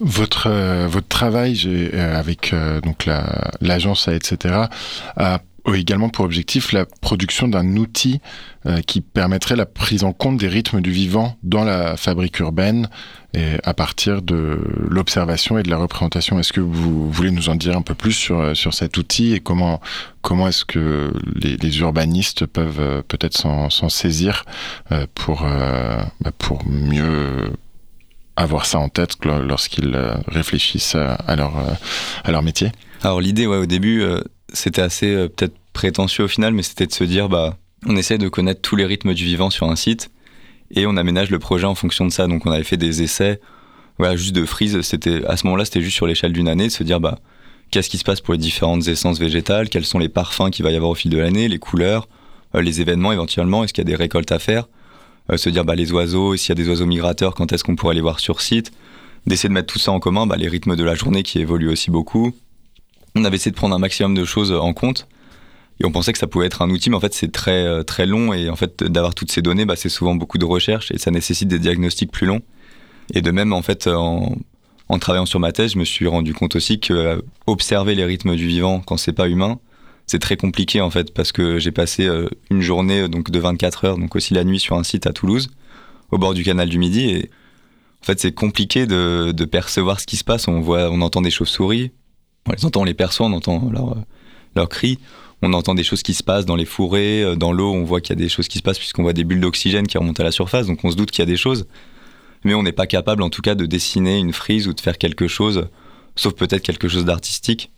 [0.01, 3.09] Votre, votre travail avec donc
[3.61, 4.55] l'agence, la, etc.,
[5.71, 8.21] également pour objectif la production d'un outil
[8.67, 12.89] euh, qui permettrait la prise en compte des rythmes du vivant dans la fabrique urbaine
[13.35, 16.39] et à partir de l'observation et de la représentation.
[16.39, 19.41] Est-ce que vous voulez nous en dire un peu plus sur, sur cet outil et
[19.41, 19.81] comment,
[20.21, 24.45] comment est-ce que les, urbanistes peuvent euh, peut-être s'en saisir
[24.91, 27.53] euh, pour, bah pour mieux
[28.37, 29.97] avoir ça en tête lorsqu'ils
[30.27, 31.55] réfléchissent à leur,
[32.25, 32.73] à leur métier?
[33.03, 34.05] Alors l'idée, ouais, au début,
[34.53, 38.19] c'était assez euh, peut-être prétentieux au final, mais c'était de se dire, bah, on essaie
[38.19, 40.11] de connaître tous les rythmes du vivant sur un site
[40.71, 42.27] et on aménage le projet en fonction de ça.
[42.27, 43.41] Donc on avait fait des essais,
[43.99, 44.81] voilà, juste de frise.
[44.83, 47.19] C'était à ce moment-là, c'était juste sur l'échelle d'une année, de se dire, bah,
[47.71, 50.71] qu'est-ce qui se passe pour les différentes essences végétales, quels sont les parfums qu'il va
[50.71, 52.09] y avoir au fil de l'année, les couleurs,
[52.55, 54.69] euh, les événements éventuellement, est-ce qu'il y a des récoltes à faire,
[55.31, 57.77] euh, se dire bah, les oiseaux, s'il y a des oiseaux migrateurs, quand est-ce qu'on
[57.77, 58.73] pourrait les voir sur site,
[59.27, 61.71] d'essayer de mettre tout ça en commun, bah, les rythmes de la journée qui évoluent
[61.71, 62.35] aussi beaucoup,
[63.15, 65.07] on avait essayé de prendre un maximum de choses en compte
[65.81, 67.83] et on pensait que ça pouvait être un outil, mais en fait c'est très euh,
[67.83, 70.91] très long et en fait d'avoir toutes ces données, bah, c'est souvent beaucoup de recherche
[70.93, 72.43] et ça nécessite des diagnostics plus longs.
[73.15, 74.37] Et de même en fait en,
[74.89, 78.05] en travaillant sur ma thèse, je me suis rendu compte aussi que euh, observer les
[78.05, 79.59] rythmes du vivant quand c'est pas humain,
[80.07, 83.85] c'est très compliqué en fait parce que j'ai passé euh, une journée donc de 24
[83.87, 85.49] heures, donc aussi la nuit sur un site à Toulouse,
[86.11, 87.31] au bord du canal du Midi et
[88.03, 90.47] en fait c'est compliqué de, de percevoir ce qui se passe.
[90.47, 91.91] On voit, on entend des chauves-souris,
[92.47, 93.97] on les entend, on les perçoit, on entend leurs
[94.55, 94.99] leur cris.
[95.43, 98.01] On entend des choses qui se passent dans les fourrés, euh, dans l'eau, on voit
[98.01, 100.21] qu'il y a des choses qui se passent puisqu'on voit des bulles d'oxygène qui remontent
[100.21, 101.67] à la surface, donc on se doute qu'il y a des choses.
[102.45, 104.99] Mais on n'est pas capable en tout cas de dessiner une frise ou de faire
[104.99, 105.69] quelque chose,
[106.15, 107.71] sauf peut-être quelque chose d'artistique.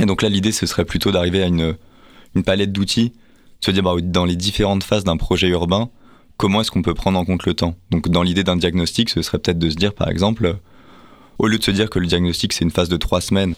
[0.00, 1.76] Et donc là, l'idée, ce serait plutôt d'arriver à une,
[2.44, 3.12] palette d'outils,
[3.60, 5.90] se dire bah, dans les différentes phases d'un projet urbain,
[6.36, 7.76] comment est-ce qu'on peut prendre en compte le temps?
[7.92, 10.56] Donc dans l'idée d'un diagnostic, ce serait peut-être de se dire par exemple,
[11.38, 13.54] au lieu de se dire que le diagnostic c'est une phase de trois semaines,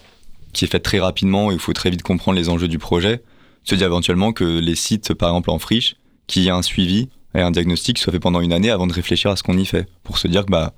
[0.53, 3.21] qui est faite très rapidement et il faut très vite comprendre les enjeux du projet,
[3.63, 5.95] se dire éventuellement que les sites, par exemple en friche,
[6.27, 8.93] qu'il y ait un suivi et un diagnostic soit fait pendant une année avant de
[8.93, 10.73] réfléchir à ce qu'on y fait, pour se dire que bah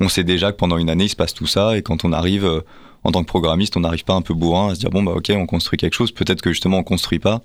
[0.00, 2.12] on sait déjà que pendant une année il se passe tout ça et quand on
[2.12, 2.60] arrive euh,
[3.04, 5.12] en tant que programmiste, on n'arrive pas un peu bourrin à se dire bon bah
[5.12, 7.42] ok on construit quelque chose, peut-être que justement on construit pas,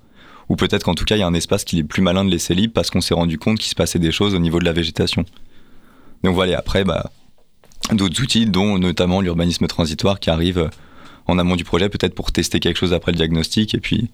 [0.50, 2.32] ou peut-être qu'en tout cas il y a un espace qu'il est plus malin de
[2.32, 4.66] laisser libre parce qu'on s'est rendu compte qu'il se passait des choses au niveau de
[4.66, 5.26] la végétation.
[6.24, 7.12] Donc voilà, après bah
[7.92, 10.70] d'autres outils dont notamment l'urbanisme transitoire qui arrive euh,
[11.28, 14.10] en amont du projet, peut-être pour tester quelque chose après le diagnostic, et puis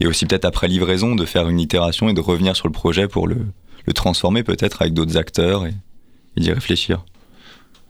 [0.00, 3.06] et aussi peut-être après livraison de faire une itération et de revenir sur le projet
[3.06, 3.46] pour le,
[3.94, 5.74] transformer peut-être avec d'autres acteurs et,
[6.36, 7.04] d'y réfléchir.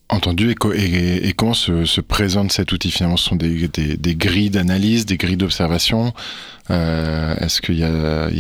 [0.08, 0.50] Entendu.
[0.50, 4.50] Et, et, et comment se, se, présente cet outil Finalement, ce sont des, des, grilles
[4.50, 6.14] d'analyse, des grilles d'observation.
[6.70, 7.84] Euh, Est-ce qu'il y y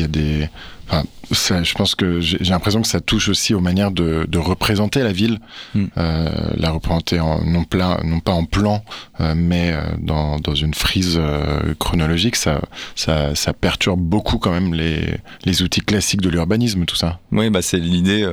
[0.02, 0.48] a des...
[0.92, 4.38] Enfin, ça, je pense que j'ai l'impression que ça touche aussi aux manières de, de
[4.38, 5.38] représenter la ville,
[5.76, 5.84] mm.
[5.98, 8.82] euh, la représenter en, non, plein, non pas en plan,
[9.20, 12.34] euh, mais euh, dans, dans une frise euh, chronologique.
[12.34, 12.60] Ça,
[12.96, 17.20] ça, ça perturbe beaucoup quand même les, les outils classiques de l'urbanisme, tout ça.
[17.30, 18.28] Oui, bah c'est l'idée.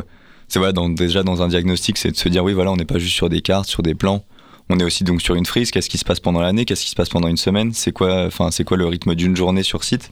[0.48, 2.86] C'est voilà, dans, déjà dans un diagnostic, c'est de se dire oui, voilà, on n'est
[2.86, 4.24] pas juste sur des cartes, sur des plans.
[4.70, 5.72] on est aussi donc sur une frise.
[5.72, 6.66] Qu'est-ce qui se passe pendant l'année?
[6.66, 7.74] Qu'est-ce qui se passe pendant une semaine?
[7.74, 10.12] C'est quoi, enfin, c'est quoi le rythme d'une journée sur site?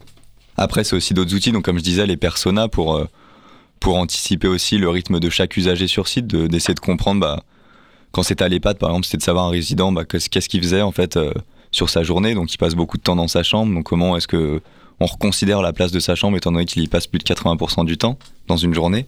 [0.58, 1.52] Après, c'est aussi d'autres outils.
[1.52, 3.08] Donc, comme je disais, les personas pour euh,
[3.80, 7.22] pour anticiper aussi le rythme de chaque usager sur site, d'essayer de, comprendre.
[7.22, 7.44] Bah,
[8.12, 10.82] quand c'était à l'EHPAD, par exemple, c'était de savoir un résident bah, qu'est-ce qu'il faisait
[10.82, 11.34] en fait euh,
[11.72, 12.34] sur sa journée.
[12.34, 13.74] Donc, il passe beaucoup de temps dans sa chambre.
[13.74, 14.62] Donc, comment est-ce que
[15.02, 17.86] on reconsidère la place de sa chambre étant donné qu'il y passe plus de 80%
[17.86, 19.08] du temps dans une journée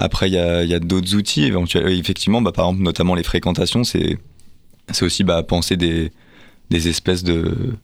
[0.00, 4.16] après, il y a, d'autres outils, effectivement, bah, par exemple, notamment les fréquentations, c'est
[4.92, 6.12] c'est aussi bah, penser des,
[6.70, 7.74] des espèces de,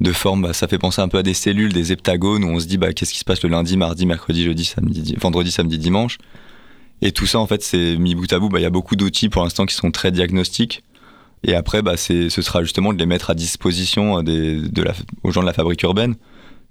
[0.00, 0.42] de formes.
[0.42, 2.78] Bah, ça fait penser un peu à des cellules, des heptagones, où on se dit
[2.78, 6.18] bah, qu'est-ce qui se passe le lundi, mardi, mercredi, jeudi, samedi, vendredi, samedi, dimanche.
[7.02, 8.48] Et tout ça, en fait, c'est mis bout à bout.
[8.48, 10.82] Bah, il y a beaucoup d'outils pour l'instant qui sont très diagnostiques.
[11.42, 14.92] Et après, bah, ce sera justement de les mettre à disposition euh, des, de la,
[15.22, 16.16] aux gens de la fabrique urbaine.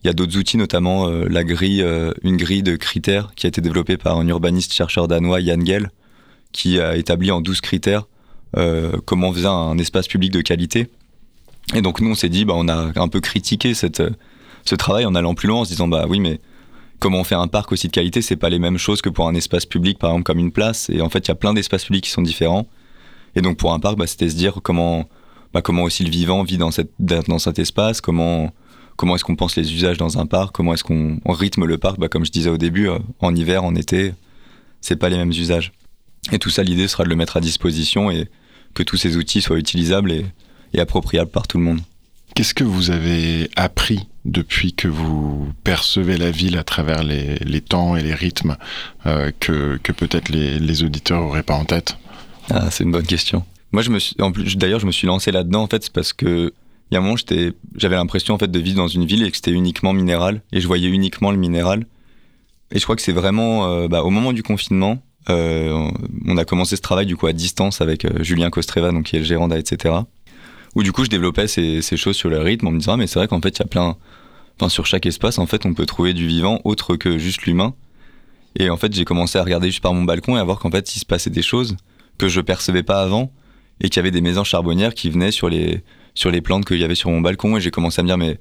[0.04, 3.48] Il y a d'autres outils, notamment euh, la grille, euh, une grille de critères qui
[3.48, 5.89] a été développée par un urbaniste chercheur danois, Jan Gell,
[6.54, 8.06] qui a établi en 12 critères
[8.58, 10.88] euh, comment faisait un espace public de qualité.
[11.75, 14.01] Et donc nous, on s'est dit, bah, on a un peu critiqué cette,
[14.65, 16.39] ce travail en allant plus loin, en se disant, bah oui, mais
[16.99, 19.27] comment on fait un parc aussi de qualité, c'est pas les mêmes choses que pour
[19.27, 20.89] un espace public, par exemple comme une place.
[20.89, 22.67] Et en fait, il y a plein d'espaces publics qui sont différents.
[23.36, 25.08] Et donc pour un parc, bah, c'était se dire comment,
[25.53, 28.53] bah, comment aussi le vivant vit dans, cette, dans cet espace, comment,
[28.95, 31.99] comment est-ce qu'on pense les usages dans un parc, comment est-ce qu'on rythme le parc.
[31.99, 34.13] Bah, comme je disais au début, euh, en hiver, en été,
[34.82, 35.71] c'est pas les mêmes usages.
[36.32, 38.27] Et tout ça, l'idée sera de le mettre à disposition et
[38.73, 40.25] que tous ces outils soient utilisables et,
[40.77, 41.79] appropriables par tout le monde.
[42.36, 47.95] Qu'est-ce que vous avez appris depuis que vous percevez la ville à travers les, temps
[47.95, 48.55] et les rythmes
[49.05, 51.97] euh, que, peut-être les, auditeurs n'auraient pas en tête?
[52.49, 53.43] Ah, C'est une bonne question.
[53.71, 56.13] Moi, je me suis, en plus, d'ailleurs, je me suis lancé là-dedans en fait, parce
[56.13, 56.53] que
[56.91, 57.17] il y a un moment,
[57.75, 60.60] j'avais l'impression en fait de vivre dans une ville et que c'était uniquement minéral et
[60.60, 61.86] je voyais uniquement le minéral.
[62.71, 64.97] Et je crois que c'est vraiment euh, bah, au moment du confinement,
[65.29, 65.91] euh,
[66.25, 69.19] on a commencé ce travail du coup à distance avec Julien Costreva, donc qui est
[69.19, 69.93] le gérant d'A, etc.
[70.75, 73.08] Où du coup je développais ces, choses sur le rythme en me disant ah, mais
[73.08, 73.97] c'est vrai qu'en fait il y a plein,
[74.60, 77.73] enfin sur chaque espace en fait on peut trouver du vivant autre que juste l'humain.
[78.55, 80.71] Et en fait j'ai commencé à regarder juste par mon balcon et à voir qu'en
[80.71, 81.75] fait il se passait des choses
[82.17, 83.32] que je percevais pas avant
[83.82, 86.77] et qu'il y avait des maisons charbonnières qui venaient sur les sur les plantes qu'il
[86.77, 88.38] y avait sur mon balcon et j'ai commencé à me dire mais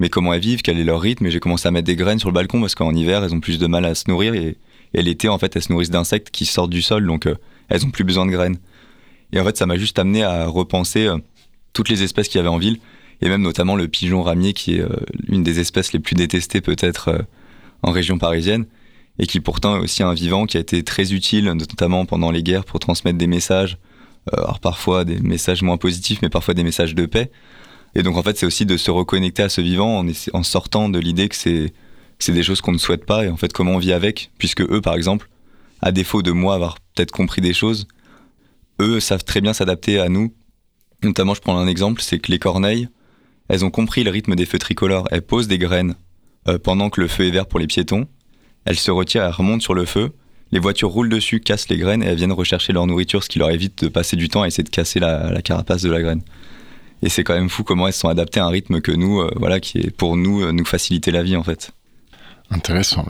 [0.00, 1.26] mais comment elles vivent, quel est leur rythme?
[1.26, 3.40] Et j'ai commencé à mettre des graines sur le balcon parce qu'en hiver elles ont
[3.40, 4.56] plus de mal à se nourrir et,
[4.94, 7.36] l'été en fait elles se nourrissent d'insectes qui sortent du sol donc euh,
[7.68, 8.56] elles ont plus besoin de graines.
[9.32, 11.18] Et en fait ça m'a juste amené à repenser euh,
[11.72, 12.78] toutes les espèces qu'il y avait en ville
[13.22, 14.88] et même notamment le pigeon ramier qui est euh,
[15.28, 17.26] une des espèces les plus détestées peut-être
[17.82, 18.66] en région parisienne
[19.18, 22.42] et qui pourtant est aussi un vivant qui a été très utile notamment pendant les
[22.42, 23.78] guerres pour transmettre des messages
[24.32, 27.30] euh, alors parfois des messages moins positifs, mais parfois des messages de paix.
[27.94, 30.88] Et donc en fait, c'est aussi de se reconnecter à ce vivant en, en sortant
[30.88, 31.72] de l'idée que c'est
[32.18, 34.60] c'est des choses qu'on ne souhaite pas et en fait comment on vit avec, puisque
[34.60, 35.30] eux par exemple,
[35.80, 37.88] à défaut de moi avoir peut-être compris des choses,
[38.78, 40.32] eux savent très bien s'adapter à nous.
[41.02, 42.88] Notamment, je prends un exemple, c'est que les corneilles,
[43.48, 45.08] elles ont compris le rythme des feux tricolores.
[45.10, 45.94] Elles posent des graines
[46.48, 48.06] euh, pendant que le feu est vert pour les piétons.
[48.64, 50.12] Elles se retirent, elles remontent sur le feu
[50.52, 53.38] les voitures roulent dessus, cassent les graines et elles viennent rechercher leur nourriture, ce qui
[53.38, 56.22] leur évite de passer du temps à essayer de casser la, carapace de la graine.
[57.02, 59.30] Et c'est quand même fou comment elles sont adaptées à un rythme que nous, euh,
[59.36, 61.70] voilà, qui est pour nous, euh, nous faciliter la vie en fait.
[62.50, 63.06] Intéressant.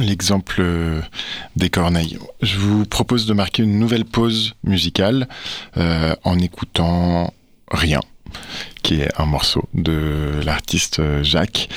[0.00, 1.00] L'exemple euh,
[1.56, 2.18] des corneilles.
[2.42, 5.28] Je vous propose de marquer une nouvelle pause musicale
[5.76, 7.32] en écoutant
[7.70, 8.00] Rien
[8.82, 11.68] qui est un morceau de l'artiste Jacques.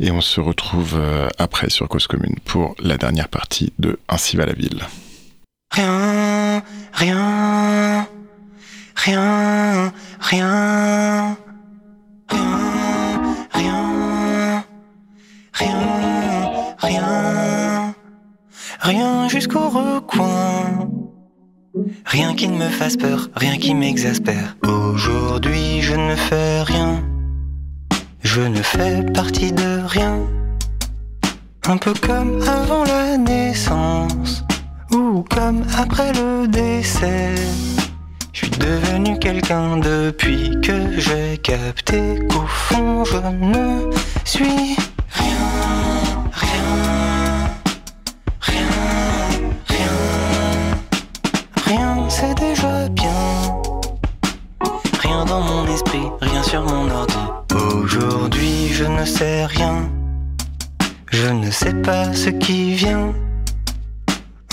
[0.00, 4.36] Et on se retrouve euh, après sur Cause Commune pour la dernière partie de Ainsi
[4.36, 4.82] va la ville.
[5.70, 6.62] Rien,
[6.92, 8.08] rien,
[8.96, 11.36] rien, rien,
[12.30, 12.56] rien,
[13.52, 14.64] rien,
[15.54, 15.84] rien,
[16.82, 17.55] rien,
[18.86, 20.88] rien jusqu'au recoin.
[22.04, 24.56] Rien qui ne me fasse peur, rien qui m'exaspère.
[24.62, 27.02] Aujourd'hui, je ne fais rien.
[28.22, 30.20] Je ne fais partie de rien.
[31.66, 34.44] Un peu comme avant la naissance,
[34.92, 37.34] ou comme après le décès.
[38.32, 43.90] Je suis devenu quelqu'un depuis que j'ai capté qu'au fond je ne
[44.24, 44.76] suis
[56.60, 57.18] mon ordi.
[57.54, 59.88] Aujourd'hui, je ne sais rien.
[61.10, 63.12] Je ne sais pas ce qui vient.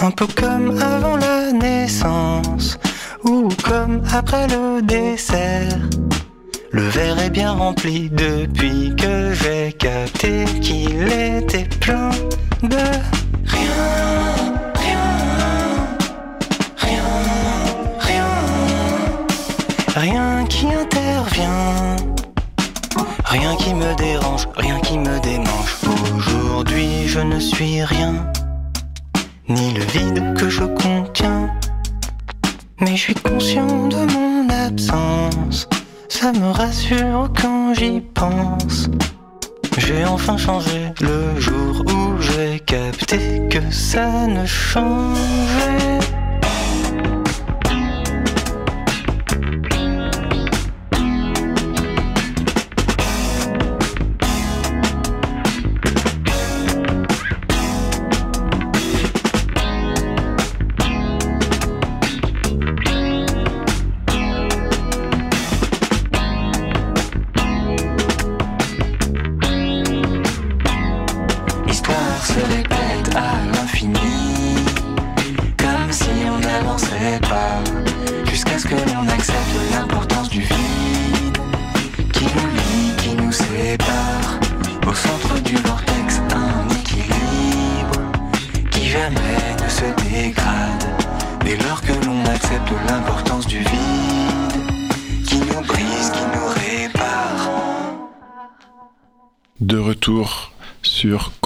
[0.01, 2.77] Un peu comme avant la naissance,
[3.23, 5.77] ou comme après le dessert.
[6.71, 12.09] Le verre est bien rempli depuis que j'ai capté qu'il était plein
[12.63, 12.83] de
[13.45, 14.72] rien.
[19.95, 21.95] Rien qui intervient.
[23.25, 25.75] Rien qui me dérange, rien qui me démange.
[26.15, 28.31] Aujourd'hui, je ne suis rien,
[29.47, 31.49] ni le vide que je contiens.
[32.79, 35.67] Mais je suis conscient de mon absence,
[36.09, 38.89] ça me rassure quand j'y pense.
[39.77, 45.99] J'ai enfin changé le jour où j'ai capté que ça ne changeait.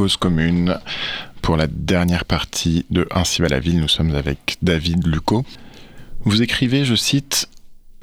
[0.08, 0.80] Cause Commune
[1.42, 3.82] pour la dernière partie de Ainsi va la ville.
[3.82, 5.46] Nous sommes avec David Lucot.
[6.22, 7.50] Vous écrivez, je cite,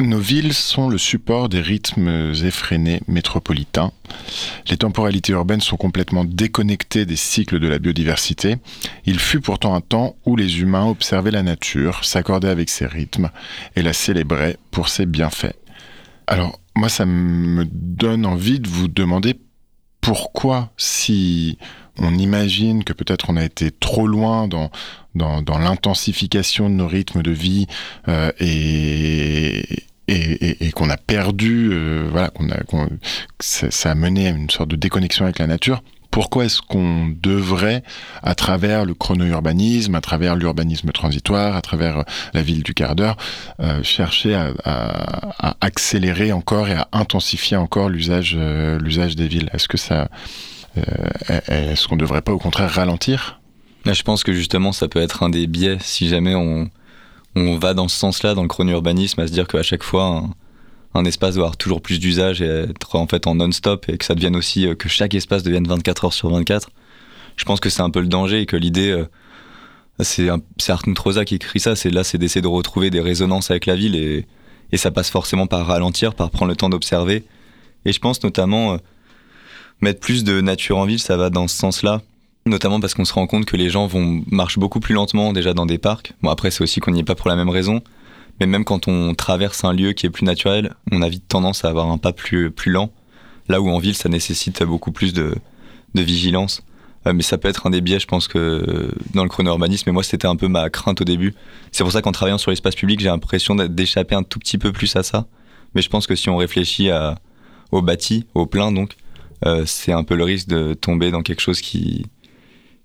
[0.03, 3.91] Nos villes sont le support des rythmes effrénés métropolitains.
[4.69, 8.57] Les temporalités urbaines sont complètement déconnectées des cycles de la biodiversité.
[9.07, 13.31] Il fut pourtant un temps où les humains observaient la nature, s'accordaient avec ses rythmes
[13.77, 15.57] et la célébraient pour ses bienfaits.
[16.27, 19.39] Alors, moi, ça me donne envie de vous demander
[20.03, 21.57] pourquoi, si
[21.99, 24.71] on imagine que peut-être on a été trop loin dans,
[25.15, 27.67] dans, dans l'intensification de nos rythmes de vie
[28.09, 29.65] euh, et,
[30.09, 32.89] et, et, qu'on a perdu, euh, voilà, qu'on a, qu'on-
[33.41, 35.83] ça, ça a mené à une sorte de déconnexion avec la nature.
[36.11, 37.83] Pourquoi est-ce qu'on devrait,
[38.23, 42.03] à travers le chrono-urbanisme, à travers l'urbanisme transitoire, à travers euh,
[42.35, 43.17] la ville du quart d'heure,
[43.61, 49.27] euh, chercher à, à- à accélérer encore et à intensifier encore l'usage euh, l'usage des
[49.27, 49.51] villes?
[49.53, 50.09] Est-ce que ça,
[50.77, 53.41] est-ce qu'on devrait pas au contraire ralentir?
[53.93, 56.71] Je pense que justement, ça peut être un des biais si jamais on,
[57.35, 60.25] va dans ce sens-là, dans le chrono-urbanisme, à se dire qu'à chaque fois,
[60.95, 64.05] un, espace doit avoir toujours plus d'usage et être en fait en non-stop et que
[64.05, 66.71] ça devienne aussi, euh, que chaque espace devienne 24 heures sur 24.
[67.37, 69.07] Je pense que c'est un peu le danger et que l'idée, euh,
[70.01, 73.67] c'est Arthur Troza qui écrit ça, c'est là, c'est d'essayer de retrouver des résonances avec
[73.67, 74.27] la ville et,
[74.77, 77.23] ça passe forcément par ralentir, par prendre le temps d'observer.
[77.85, 78.77] Et je pense notamment euh,
[79.81, 82.03] mettre plus de nature en ville, ça va dans ce sens-là
[82.47, 85.55] notamment parce qu'on se rend compte que les gens vont marchent beaucoup plus lentement déjà
[85.55, 86.13] dans des parcs.
[86.23, 87.83] Bon après c'est aussi qu'on n'y est pas pour la même raison,
[88.41, 91.65] mais même quand on traverse un lieu qui est plus naturel, on a vite tendance
[91.65, 92.91] à avoir un pas plus plus lent.
[93.49, 95.35] Là où en ville ça nécessite beaucoup plus de,
[95.95, 96.63] de vigilance.
[97.07, 99.93] Euh, mais ça peut être un des biais, je pense que dans le chrono-urbanisme, et
[99.93, 101.35] moi c'était un peu ma crainte au début.
[101.71, 104.73] C'est pour ça qu'en travaillant sur l'espace public, j'ai l'impression d'échapper un tout petit peu
[104.73, 105.27] plus à ça.
[105.75, 107.19] Mais je pense que si on réfléchit à,
[107.73, 108.97] au bâti, au plein donc,
[109.67, 112.07] c'est un peu le risque de tomber dans quelque chose qui,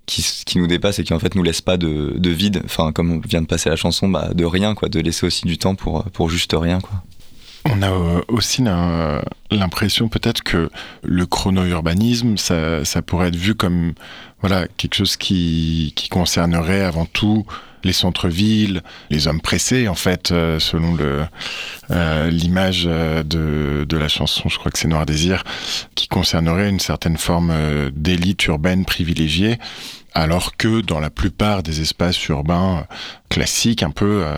[0.05, 3.11] qui, nous dépasse et qui en fait nous laisse pas de, de vide, enfin comme
[3.11, 5.75] on vient de passer la chanson, bah, de rien quoi, de laisser aussi du temps
[5.75, 7.03] pour, pour juste rien quoi.
[7.65, 9.21] On a euh, aussi l'im-
[9.51, 10.69] l'impression peut-être que
[11.03, 13.93] le chrono-urbanisme, ça, ça pourrait être vu comme
[14.41, 17.45] voilà quelque chose qui, qui concernerait avant tout
[17.83, 24.07] les centres-villes, les hommes pressés en fait, euh, selon euh, l'image euh, de, de la
[24.07, 25.43] chanson, je crois que c'est Noir Désir,
[25.95, 27.53] qui concernerait une certaine forme
[27.91, 29.57] d'élite urbaine privilégiée,
[30.13, 32.95] alors que dans la plupart des espaces urbains euh,
[33.29, 34.37] classiques, un peu, euh,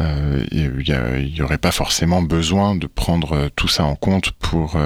[0.00, 4.76] euh, il n'y aurait pas forcément besoin de prendre tout ça en compte pour,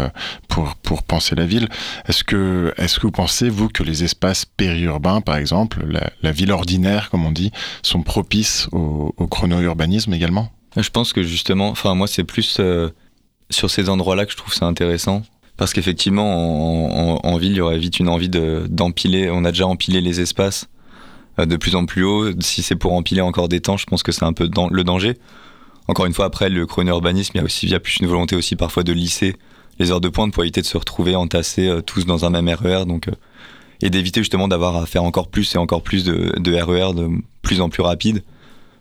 [0.48, 1.68] pour, pour penser la ville.
[2.08, 5.84] Est-ce que, est-ce que vous pensez, vous, que les espaces périurbains, par exemple,
[6.22, 7.52] la, ville ordinaire, comme on dit,
[7.82, 10.50] sont propices au, au chrono-urbanisme également?
[10.76, 12.58] Je pense que justement, enfin moi c'est plus
[13.50, 15.22] sur ces endroits-là que je trouve ça intéressant.
[15.62, 19.30] Parce qu'effectivement, en, ville, il y aurait vite une envie de- d'empiler.
[19.30, 20.66] on a déjà empilé les espaces
[21.38, 22.32] euh, de plus en plus haut.
[22.40, 25.18] Si c'est pour empiler encore des temps, je pense que c'est un peu le danger.
[25.86, 28.82] Encore une fois, après, le chrono-urbanisme, il y a aussi plus une volonté aussi parfois
[28.82, 29.36] de lisser
[29.78, 32.48] les heures de pointe pour éviter de se retrouver entassés euh, tous dans un même
[32.48, 32.84] RER.
[32.84, 33.12] Donc, euh,
[33.82, 37.08] et d'éviter justement d'avoir à faire encore plus et encore plus de, de RER de
[37.42, 38.24] plus en plus rapide.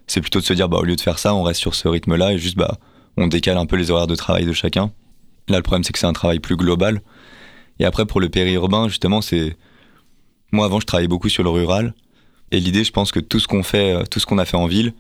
[0.07, 1.88] C'est plutôt de se dire, bah, au lieu de faire ça, on reste sur ce
[1.88, 2.79] rythme-là et juste, bah,
[3.17, 4.91] on décale un peu les horaires de travail de chacun.
[5.48, 7.02] Là, le problème, c'est que c'est un travail plus global.
[7.80, 9.58] Et après, pour le périurbain, justement, c'est.
[10.52, 11.94] Moi, avant, je travaillais beaucoup sur le rural.
[12.52, 14.58] Et l'idée, je pense que tout ce qu'on fait, euh, tout ce qu'on a fait
[14.58, 14.94] en ville,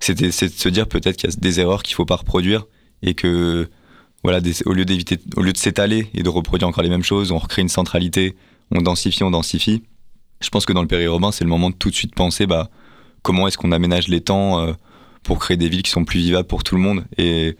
[0.00, 2.66] c'est de se dire peut-être qu'il y a des erreurs qu'il faut pas reproduire
[3.02, 3.68] et que
[4.22, 7.32] voilà, au lieu d'éviter, au lieu de s'étaler et de reproduire encore les mêmes choses,
[7.32, 8.36] on recrée une centralité,
[8.70, 9.82] on densifie, on densifie.
[10.40, 12.68] Je pense que dans le périurbain, c'est le moment de tout de suite penser bah,
[13.22, 14.72] comment est-ce qu'on aménage les temps euh,
[15.22, 17.04] pour créer des villes qui sont plus vivables pour tout le monde.
[17.16, 17.56] Et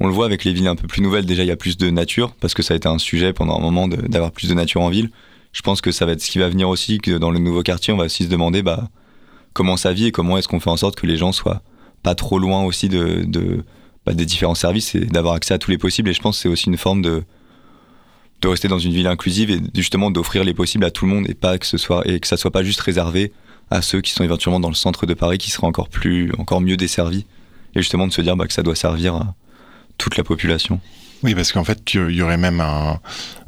[0.00, 1.76] on le voit avec les villes un peu plus nouvelles, déjà il y a plus
[1.76, 4.54] de nature, parce que ça a été un sujet pendant un moment d'avoir plus de
[4.54, 5.10] nature en ville.
[5.52, 7.62] Je pense que ça va être ce qui va venir aussi, que dans le nouveau
[7.62, 8.88] quartier, on va aussi se demander bah,
[9.52, 11.62] comment ça vit et comment est-ce qu'on fait en sorte que les gens soient
[12.02, 13.64] pas trop loin aussi de,
[14.06, 16.08] bah, des différents services et d'avoir accès à tous les possibles.
[16.08, 17.22] Et je pense que c'est aussi une forme de,
[18.40, 21.30] de rester dans une ville inclusive et justement d'offrir les possibles à tout le monde
[21.30, 23.32] et pas que ce soit et que ça soit pas juste réservé
[23.70, 26.60] à ceux qui sont éventuellement dans le centre de Paris qui seraient encore plus encore
[26.60, 27.24] mieux desservis
[27.74, 29.34] et justement de se dire bah, que ça doit servir à
[30.16, 30.80] la population.
[31.22, 33.00] Oui, parce qu'en fait, il y aurait même un,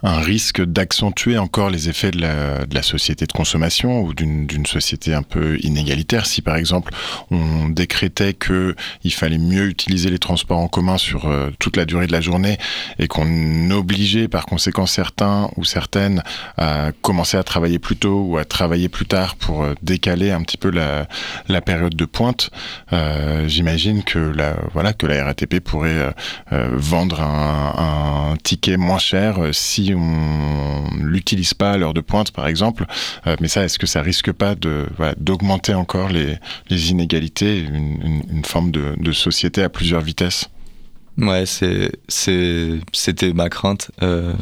[0.05, 5.23] un risque d'accentuer encore les effets de la, société de consommation ou d'une société un
[5.23, 6.27] peu inégalitaire.
[6.27, 6.93] Si par exemple
[7.31, 11.87] on décrétait que il fallait mieux utiliser les transports en commun sur euh, toute la
[11.87, 12.59] durée de la journée
[12.99, 16.23] et qu'on obligeait par conséquent certains ou certaines
[16.59, 20.43] à commencer à travailler plus tôt ou à travailler plus tard pour euh, décaler un
[20.43, 21.07] petit peu la,
[21.63, 22.51] période de pointe,
[22.93, 26.15] euh, j'imagine que la voilà que la RATP pourrait
[26.51, 32.47] vendre un, un, ticket moins cher si on l'utilise pas à l'heure de pointe, par
[32.47, 32.87] exemple.
[33.27, 34.87] Euh, mais ça, est-ce que ça risque pas de
[35.19, 36.39] d'augmenter encore les,
[36.91, 40.49] inégalités, une, forme de, société à plusieurs vitesses?
[41.19, 43.91] Ouais, c'était ma crainte.
[44.03, 44.33] Euh,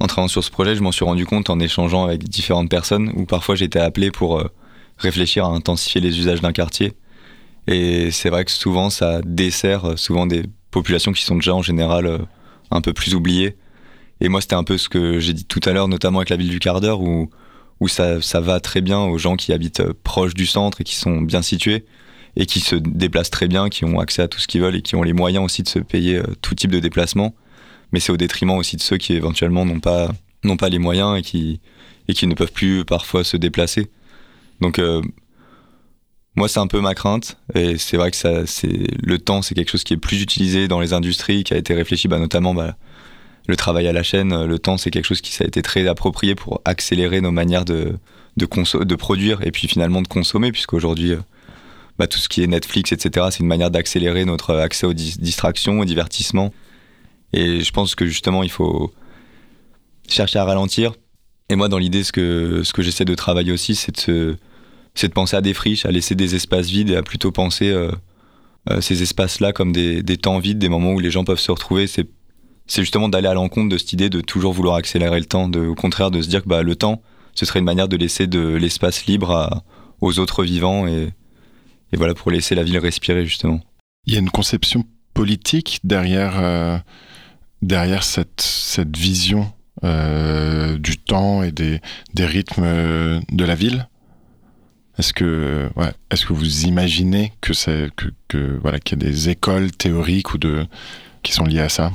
[0.00, 3.10] en travaillant sur ce projet, je m'en suis rendu compte en échangeant avec différentes personnes,
[3.16, 4.48] où parfois j'étais appelé pour euh,
[4.98, 6.92] réfléchir à intensifier les usages d'un quartier.
[7.66, 12.26] Et c'est vrai que souvent ça dessert souvent des populations qui sont déjà en général
[12.70, 13.56] un peu plus oubliées
[14.20, 16.36] et moi, c'était un peu ce que j'ai dit tout à l'heure, notamment avec la
[16.36, 17.30] ville du quart d'heure, où,
[17.80, 20.84] où ça, ça va très bien aux gens qui habitent euh, proches du centre et
[20.84, 21.84] qui sont bien situés
[22.36, 24.82] et qui se déplacent très bien, qui ont accès à tout ce qu'ils veulent et
[24.82, 27.34] qui ont les moyens aussi de se payer euh, tout type de déplacement.
[27.92, 30.10] Mais c'est au détriment aussi de ceux qui éventuellement n'ont pas,
[30.44, 31.60] n'ont pas les moyens et qui,
[32.06, 33.90] et qui ne peuvent plus parfois se déplacer.
[34.60, 35.02] Donc, euh,
[36.36, 37.38] moi, c'est un peu ma crainte.
[37.54, 40.68] Et c'est vrai que ça, c'est, le temps, c'est quelque chose qui est plus utilisé
[40.68, 42.76] dans les industries, qui a été réfléchi, bah, notamment, bah,
[43.48, 45.88] le travail à la chaîne, le temps, c'est quelque chose qui ça a été très
[45.88, 47.98] approprié pour accélérer nos manières de,
[48.36, 51.20] de, de produire et puis finalement de consommer, puisqu'aujourd'hui, euh,
[51.98, 55.80] bah, tout ce qui est Netflix, etc., c'est une manière d'accélérer notre accès aux distractions,
[55.80, 56.52] au divertissement.
[57.32, 58.92] Et je pense que justement, il faut
[60.08, 60.94] chercher à ralentir.
[61.48, 64.36] Et moi, dans l'idée, ce que, ce que j'essaie de travailler aussi, c'est de,
[65.02, 67.90] de penser à des friches, à laisser des espaces vides et à plutôt penser euh,
[68.70, 71.50] euh, ces espaces-là comme des, des, temps vides, des moments où les gens peuvent se
[71.50, 71.86] retrouver.
[71.86, 72.06] C'est
[72.68, 75.60] c'est justement d'aller à l'encontre de cette idée de toujours vouloir accélérer le temps, de,
[75.60, 77.02] au contraire de se dire que bah, le temps,
[77.34, 79.62] ce serait une manière de laisser de l'espace libre
[80.00, 81.08] aux autres vivants et,
[81.94, 83.60] voilà pour laisser la ville respirer justement.
[84.06, 86.78] Il y a une conception politique derrière, euh,
[87.62, 89.50] derrière cette, cette vision
[89.84, 91.80] euh, du temps et des,
[92.12, 93.88] des rythmes de la ville?
[94.98, 95.70] Est-ce que,
[96.10, 97.88] est-ce que vous imaginez que c'est
[98.26, 100.66] que voilà qu'il y a des écoles théoriques ou de
[101.22, 101.92] qui sont liées à ça?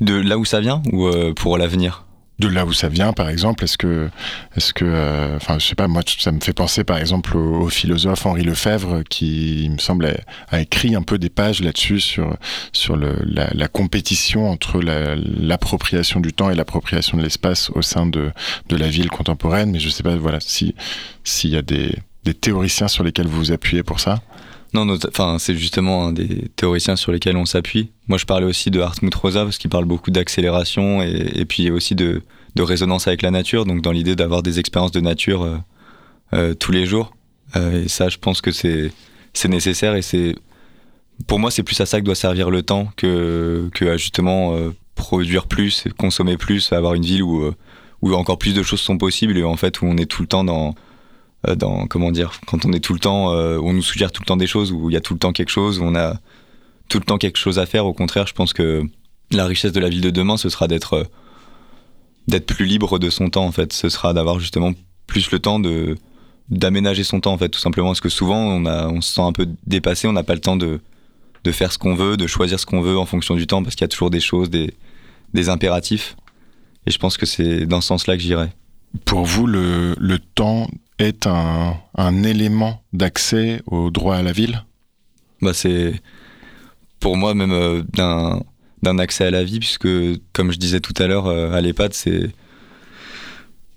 [0.00, 2.04] De là où ça vient ou euh, pour l'avenir?
[2.38, 4.08] De là où ça vient, par exemple, est-ce que,
[4.54, 7.68] est-ce que, euh, enfin, je sais pas, moi, ça me fait penser, par exemple, au,
[7.68, 10.14] philosophe Henri Lefebvre, qui, il me semble,
[10.52, 12.36] a, écrit un peu des pages là-dessus sur
[12.72, 18.30] sur la, compétition entre l'appropriation du temps et l'appropriation de l'espace au sein de
[18.68, 19.72] de la ville contemporaine.
[19.72, 20.76] Mais je sais pas, voilà, si
[21.24, 21.92] s'il y a des
[22.24, 24.20] des théoriciens sur lesquels vous vous appuyez pour ça.
[24.74, 27.90] Non, enfin, c'est justement un des théoriciens sur lesquels on s'appuie.
[28.06, 31.94] Moi, je parlais aussi de Hartmut Rosa parce qu'il parle beaucoup d'accélération et, puis aussi
[31.94, 32.22] de,
[32.54, 33.64] de, résonance avec la nature.
[33.64, 35.56] Donc, dans l'idée d'avoir des expériences de nature euh,
[36.34, 37.14] euh, tous les jours.
[37.56, 38.92] Euh, et ça, je pense que c'est
[39.46, 40.34] nécessaire et c'est
[41.26, 44.54] pour moi, c'est plus à ça que doit servir le temps que que justement
[44.94, 47.50] produire plus, consommer plus, avoir une ville où
[48.02, 50.28] où encore plus de choses sont possibles et en fait où on est tout le
[50.28, 50.74] temps dans
[51.46, 54.26] dans comment dire quand on est tout le temps euh, on nous suggère tout le
[54.26, 56.16] temps des choses où il y a tout le temps quelque chose où on a
[56.88, 57.86] tout le temps quelque chose à faire.
[57.86, 58.82] Au contraire je pense que
[59.30, 61.04] la richesse de la ville de demain ce sera d'être euh,
[62.26, 63.72] d'être plus libre de son temps en fait.
[63.72, 64.72] Ce sera d'avoir justement
[65.06, 65.96] plus le temps de
[66.50, 67.88] d'aménager son temps en fait tout simplement.
[67.88, 70.80] Parce que souvent on se sent un peu dépassé on n'a pas le temps de
[71.44, 73.76] de faire ce qu'on veut de choisir ce qu'on veut en fonction du temps parce
[73.76, 74.74] qu'il y a toujours des choses des
[75.34, 76.16] des impératifs.
[76.86, 78.48] Et je pense que c'est dans ce sens-là que j'irai.
[79.04, 80.68] Pour vous le, le temps
[80.98, 84.64] est un, un élément d'accès au droit à la ville
[85.40, 86.00] bah C'est
[87.00, 87.82] pour moi même euh,
[88.82, 89.88] d'un accès à la vie, puisque
[90.32, 92.30] comme je disais tout à l'heure, euh, à l'EHPAD, c'est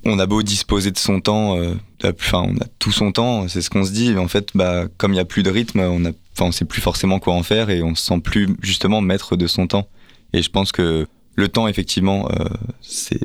[0.04, 3.70] on a beau disposer de son temps, euh, on a tout son temps, c'est ce
[3.70, 6.12] qu'on se dit, mais en fait, bah, comme il n'y a plus de rythme, on
[6.40, 9.46] on sait plus forcément quoi en faire et on se sent plus justement maître de
[9.46, 9.88] son temps.
[10.34, 11.06] Et je pense que
[11.36, 12.28] le temps, effectivement,
[12.82, 13.20] c'est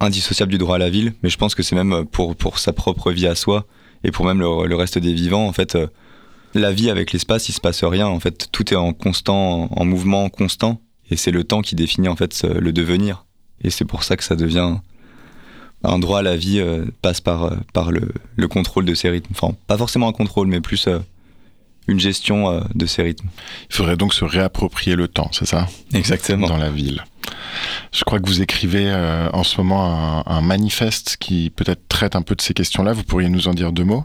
[0.00, 2.72] indissociable du droit à la ville, mais je pense que c'est même pour, pour sa
[2.72, 3.66] propre vie à soi
[4.04, 5.46] et pour même le, reste des vivants.
[5.46, 5.86] En fait, euh,
[6.54, 8.06] la vie avec l'espace, il se passe rien.
[8.06, 10.80] En fait, tout est en constant, en mouvement constant,
[11.10, 13.24] et c'est le temps qui définit en fait le devenir.
[13.62, 14.76] Et c'est pour ça que ça devient
[15.82, 19.08] un droit à la vie euh, passe par, euh, par le, le, contrôle de ces
[19.08, 19.32] rythmes.
[19.32, 20.88] Enfin, pas forcément un contrôle, mais plus
[21.88, 23.28] une gestion de ces rythmes.
[23.70, 25.68] Il faudrait donc se réapproprier le temps, c'est ça?
[25.94, 26.48] Exactement.
[26.48, 27.04] Dans la ville.
[27.92, 32.22] Je crois que vous écrivez euh, en ce moment un, manifeste qui peut-être traite un
[32.22, 32.92] peu de ces questions-là.
[32.92, 34.04] Vous pourriez nous en dire deux mots?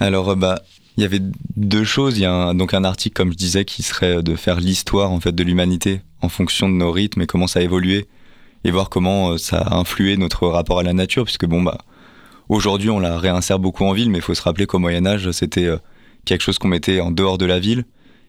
[0.00, 0.62] Alors, euh, bah,
[0.96, 1.20] il y avait
[1.56, 2.18] deux choses.
[2.18, 5.20] Il y a donc un article, comme je disais, qui serait de faire l'histoire en
[5.20, 8.08] fait de l'humanité en fonction de nos rythmes et comment ça a évolué
[8.64, 11.78] et voir comment euh, ça a influé notre rapport à la nature, puisque bon bah
[12.48, 15.30] aujourd'hui on la réinsère beaucoup en ville, mais il faut se rappeler qu'au Moyen Âge
[15.30, 15.68] c'était
[16.24, 17.84] quelque chose qu'on mettait en dehors de la ville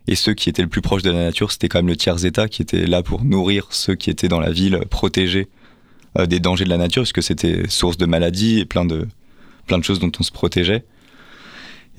[0.10, 2.48] et ceux qui étaient le plus proches de la nature, c'était quand même le tiers-état
[2.48, 5.50] qui était là pour nourrir ceux qui étaient dans la ville, protégés
[6.18, 9.08] euh, des dangers de la nature, puisque c'était source de maladies et plein de,
[9.84, 10.84] choses dont on se protégeait.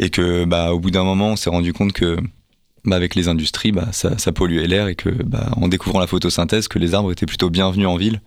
[0.00, 2.16] Et que, bah, au bout d'un moment, on s'est rendu compte que,
[2.84, 6.66] bah, avec les industries, bah, ça, polluait l'air et que, bah, en découvrant la photosynthèse,
[6.66, 8.20] que les arbres étaient plutôt bienvenus en ville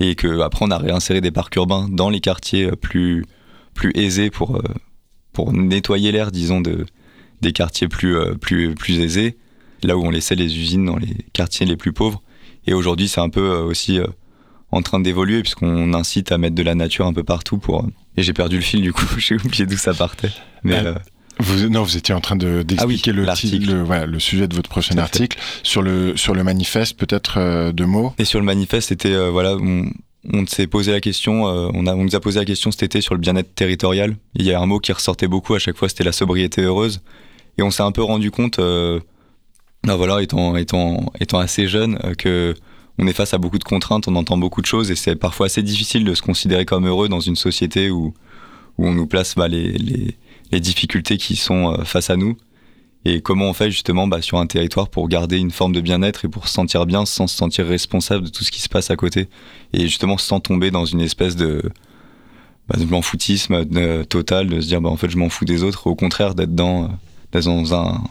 [0.00, 3.24] et que après on a réinséré des parcs urbains dans les quartiers euh, plus,
[3.74, 4.62] plus aisés pour, euh,
[5.32, 6.84] pour nettoyer l'air, disons, de,
[7.40, 9.36] des quartiers plus, euh, plus, plus aisés,
[9.82, 12.22] là où on laissait les usines dans les quartiers les plus pauvres.
[12.66, 14.06] Et aujourd'hui, c'est un peu euh, aussi euh,
[14.70, 17.86] en train d'évoluer puisqu'on incite à mettre de la nature un peu partout pour.
[18.16, 20.30] Et j'ai perdu le fil du coup, j'ai oublié d'où ça partait.
[20.62, 20.82] Mais
[21.38, 24.98] vous, non, vous étiez en train d'expliquer de, le, voilà, le sujet de votre prochain
[24.98, 28.12] article sur le sur le manifeste, peut-être deux mots.
[28.18, 29.90] Et sur le manifeste, c'était voilà, on,
[30.34, 33.00] on s'est posé la question, on, a, on nous a posé la question cet été
[33.00, 34.16] sur le bien-être territorial.
[34.34, 37.00] Il y a un mot qui ressortait beaucoup à chaque fois, c'était la sobriété heureuse.
[37.60, 39.00] Et on s'est un peu rendu compte, euh,
[39.84, 42.54] ben voilà, étant, étant, étant assez jeune, euh, que
[42.98, 45.44] on est face à beaucoup de contraintes, on entend beaucoup de choses et c'est parfois
[45.46, 48.14] assez difficile de se considérer comme heureux dans une société où,
[48.78, 52.38] où on nous place bah, les, les, difficultés qui sont euh, face à nous.
[53.04, 56.24] Et comment on fait justement bah, sur un territoire pour garder une forme de bien-être
[56.24, 58.90] et pour se sentir bien sans se sentir responsable de tout ce qui se passe
[58.90, 59.28] à côté?
[59.74, 61.62] Et justement sans tomber dans une espèce de,
[62.68, 63.66] bah, de m'en-foutisme
[64.06, 66.54] total, de se dire bah, en fait je m'en fous des autres, au contraire d'être
[66.54, 66.88] dans
[67.32, 68.02] dans un,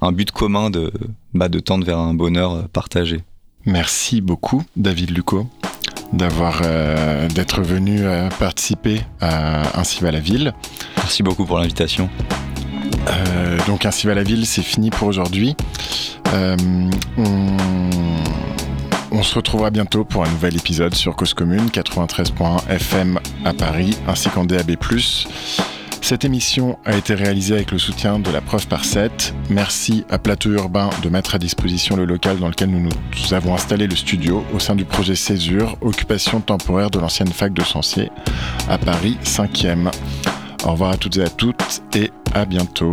[0.00, 0.92] un but commun de,
[1.34, 3.22] bah, de tendre vers un bonheur partagé.
[3.66, 5.46] Merci beaucoup, David Lucot,
[6.12, 10.54] d'avoir euh, d'être venu euh, participer à Ainsi va la ville.
[10.96, 12.08] Merci beaucoup pour l'invitation.
[13.08, 15.54] Euh, donc Ainsi va la ville, c'est fini pour aujourd'hui.
[16.32, 16.90] on,
[19.10, 23.96] on, se retrouvera bientôt pour un nouvel épisode sur Cause Commune 93.1 FM à Paris
[24.06, 24.76] ainsi qu'en DAB+.
[26.08, 29.34] Cette émission a été réalisée avec le soutien de la Preuve par 7.
[29.50, 33.54] Merci à Plateau Urbain de mettre à disposition le local dans lequel nous, nous avons
[33.54, 38.10] installé le studio au sein du projet Césure, occupation temporaire de l'ancienne fac de Sancier,
[38.70, 39.90] à Paris 5e.
[40.64, 42.90] Au revoir à toutes et à toutes et à bientôt.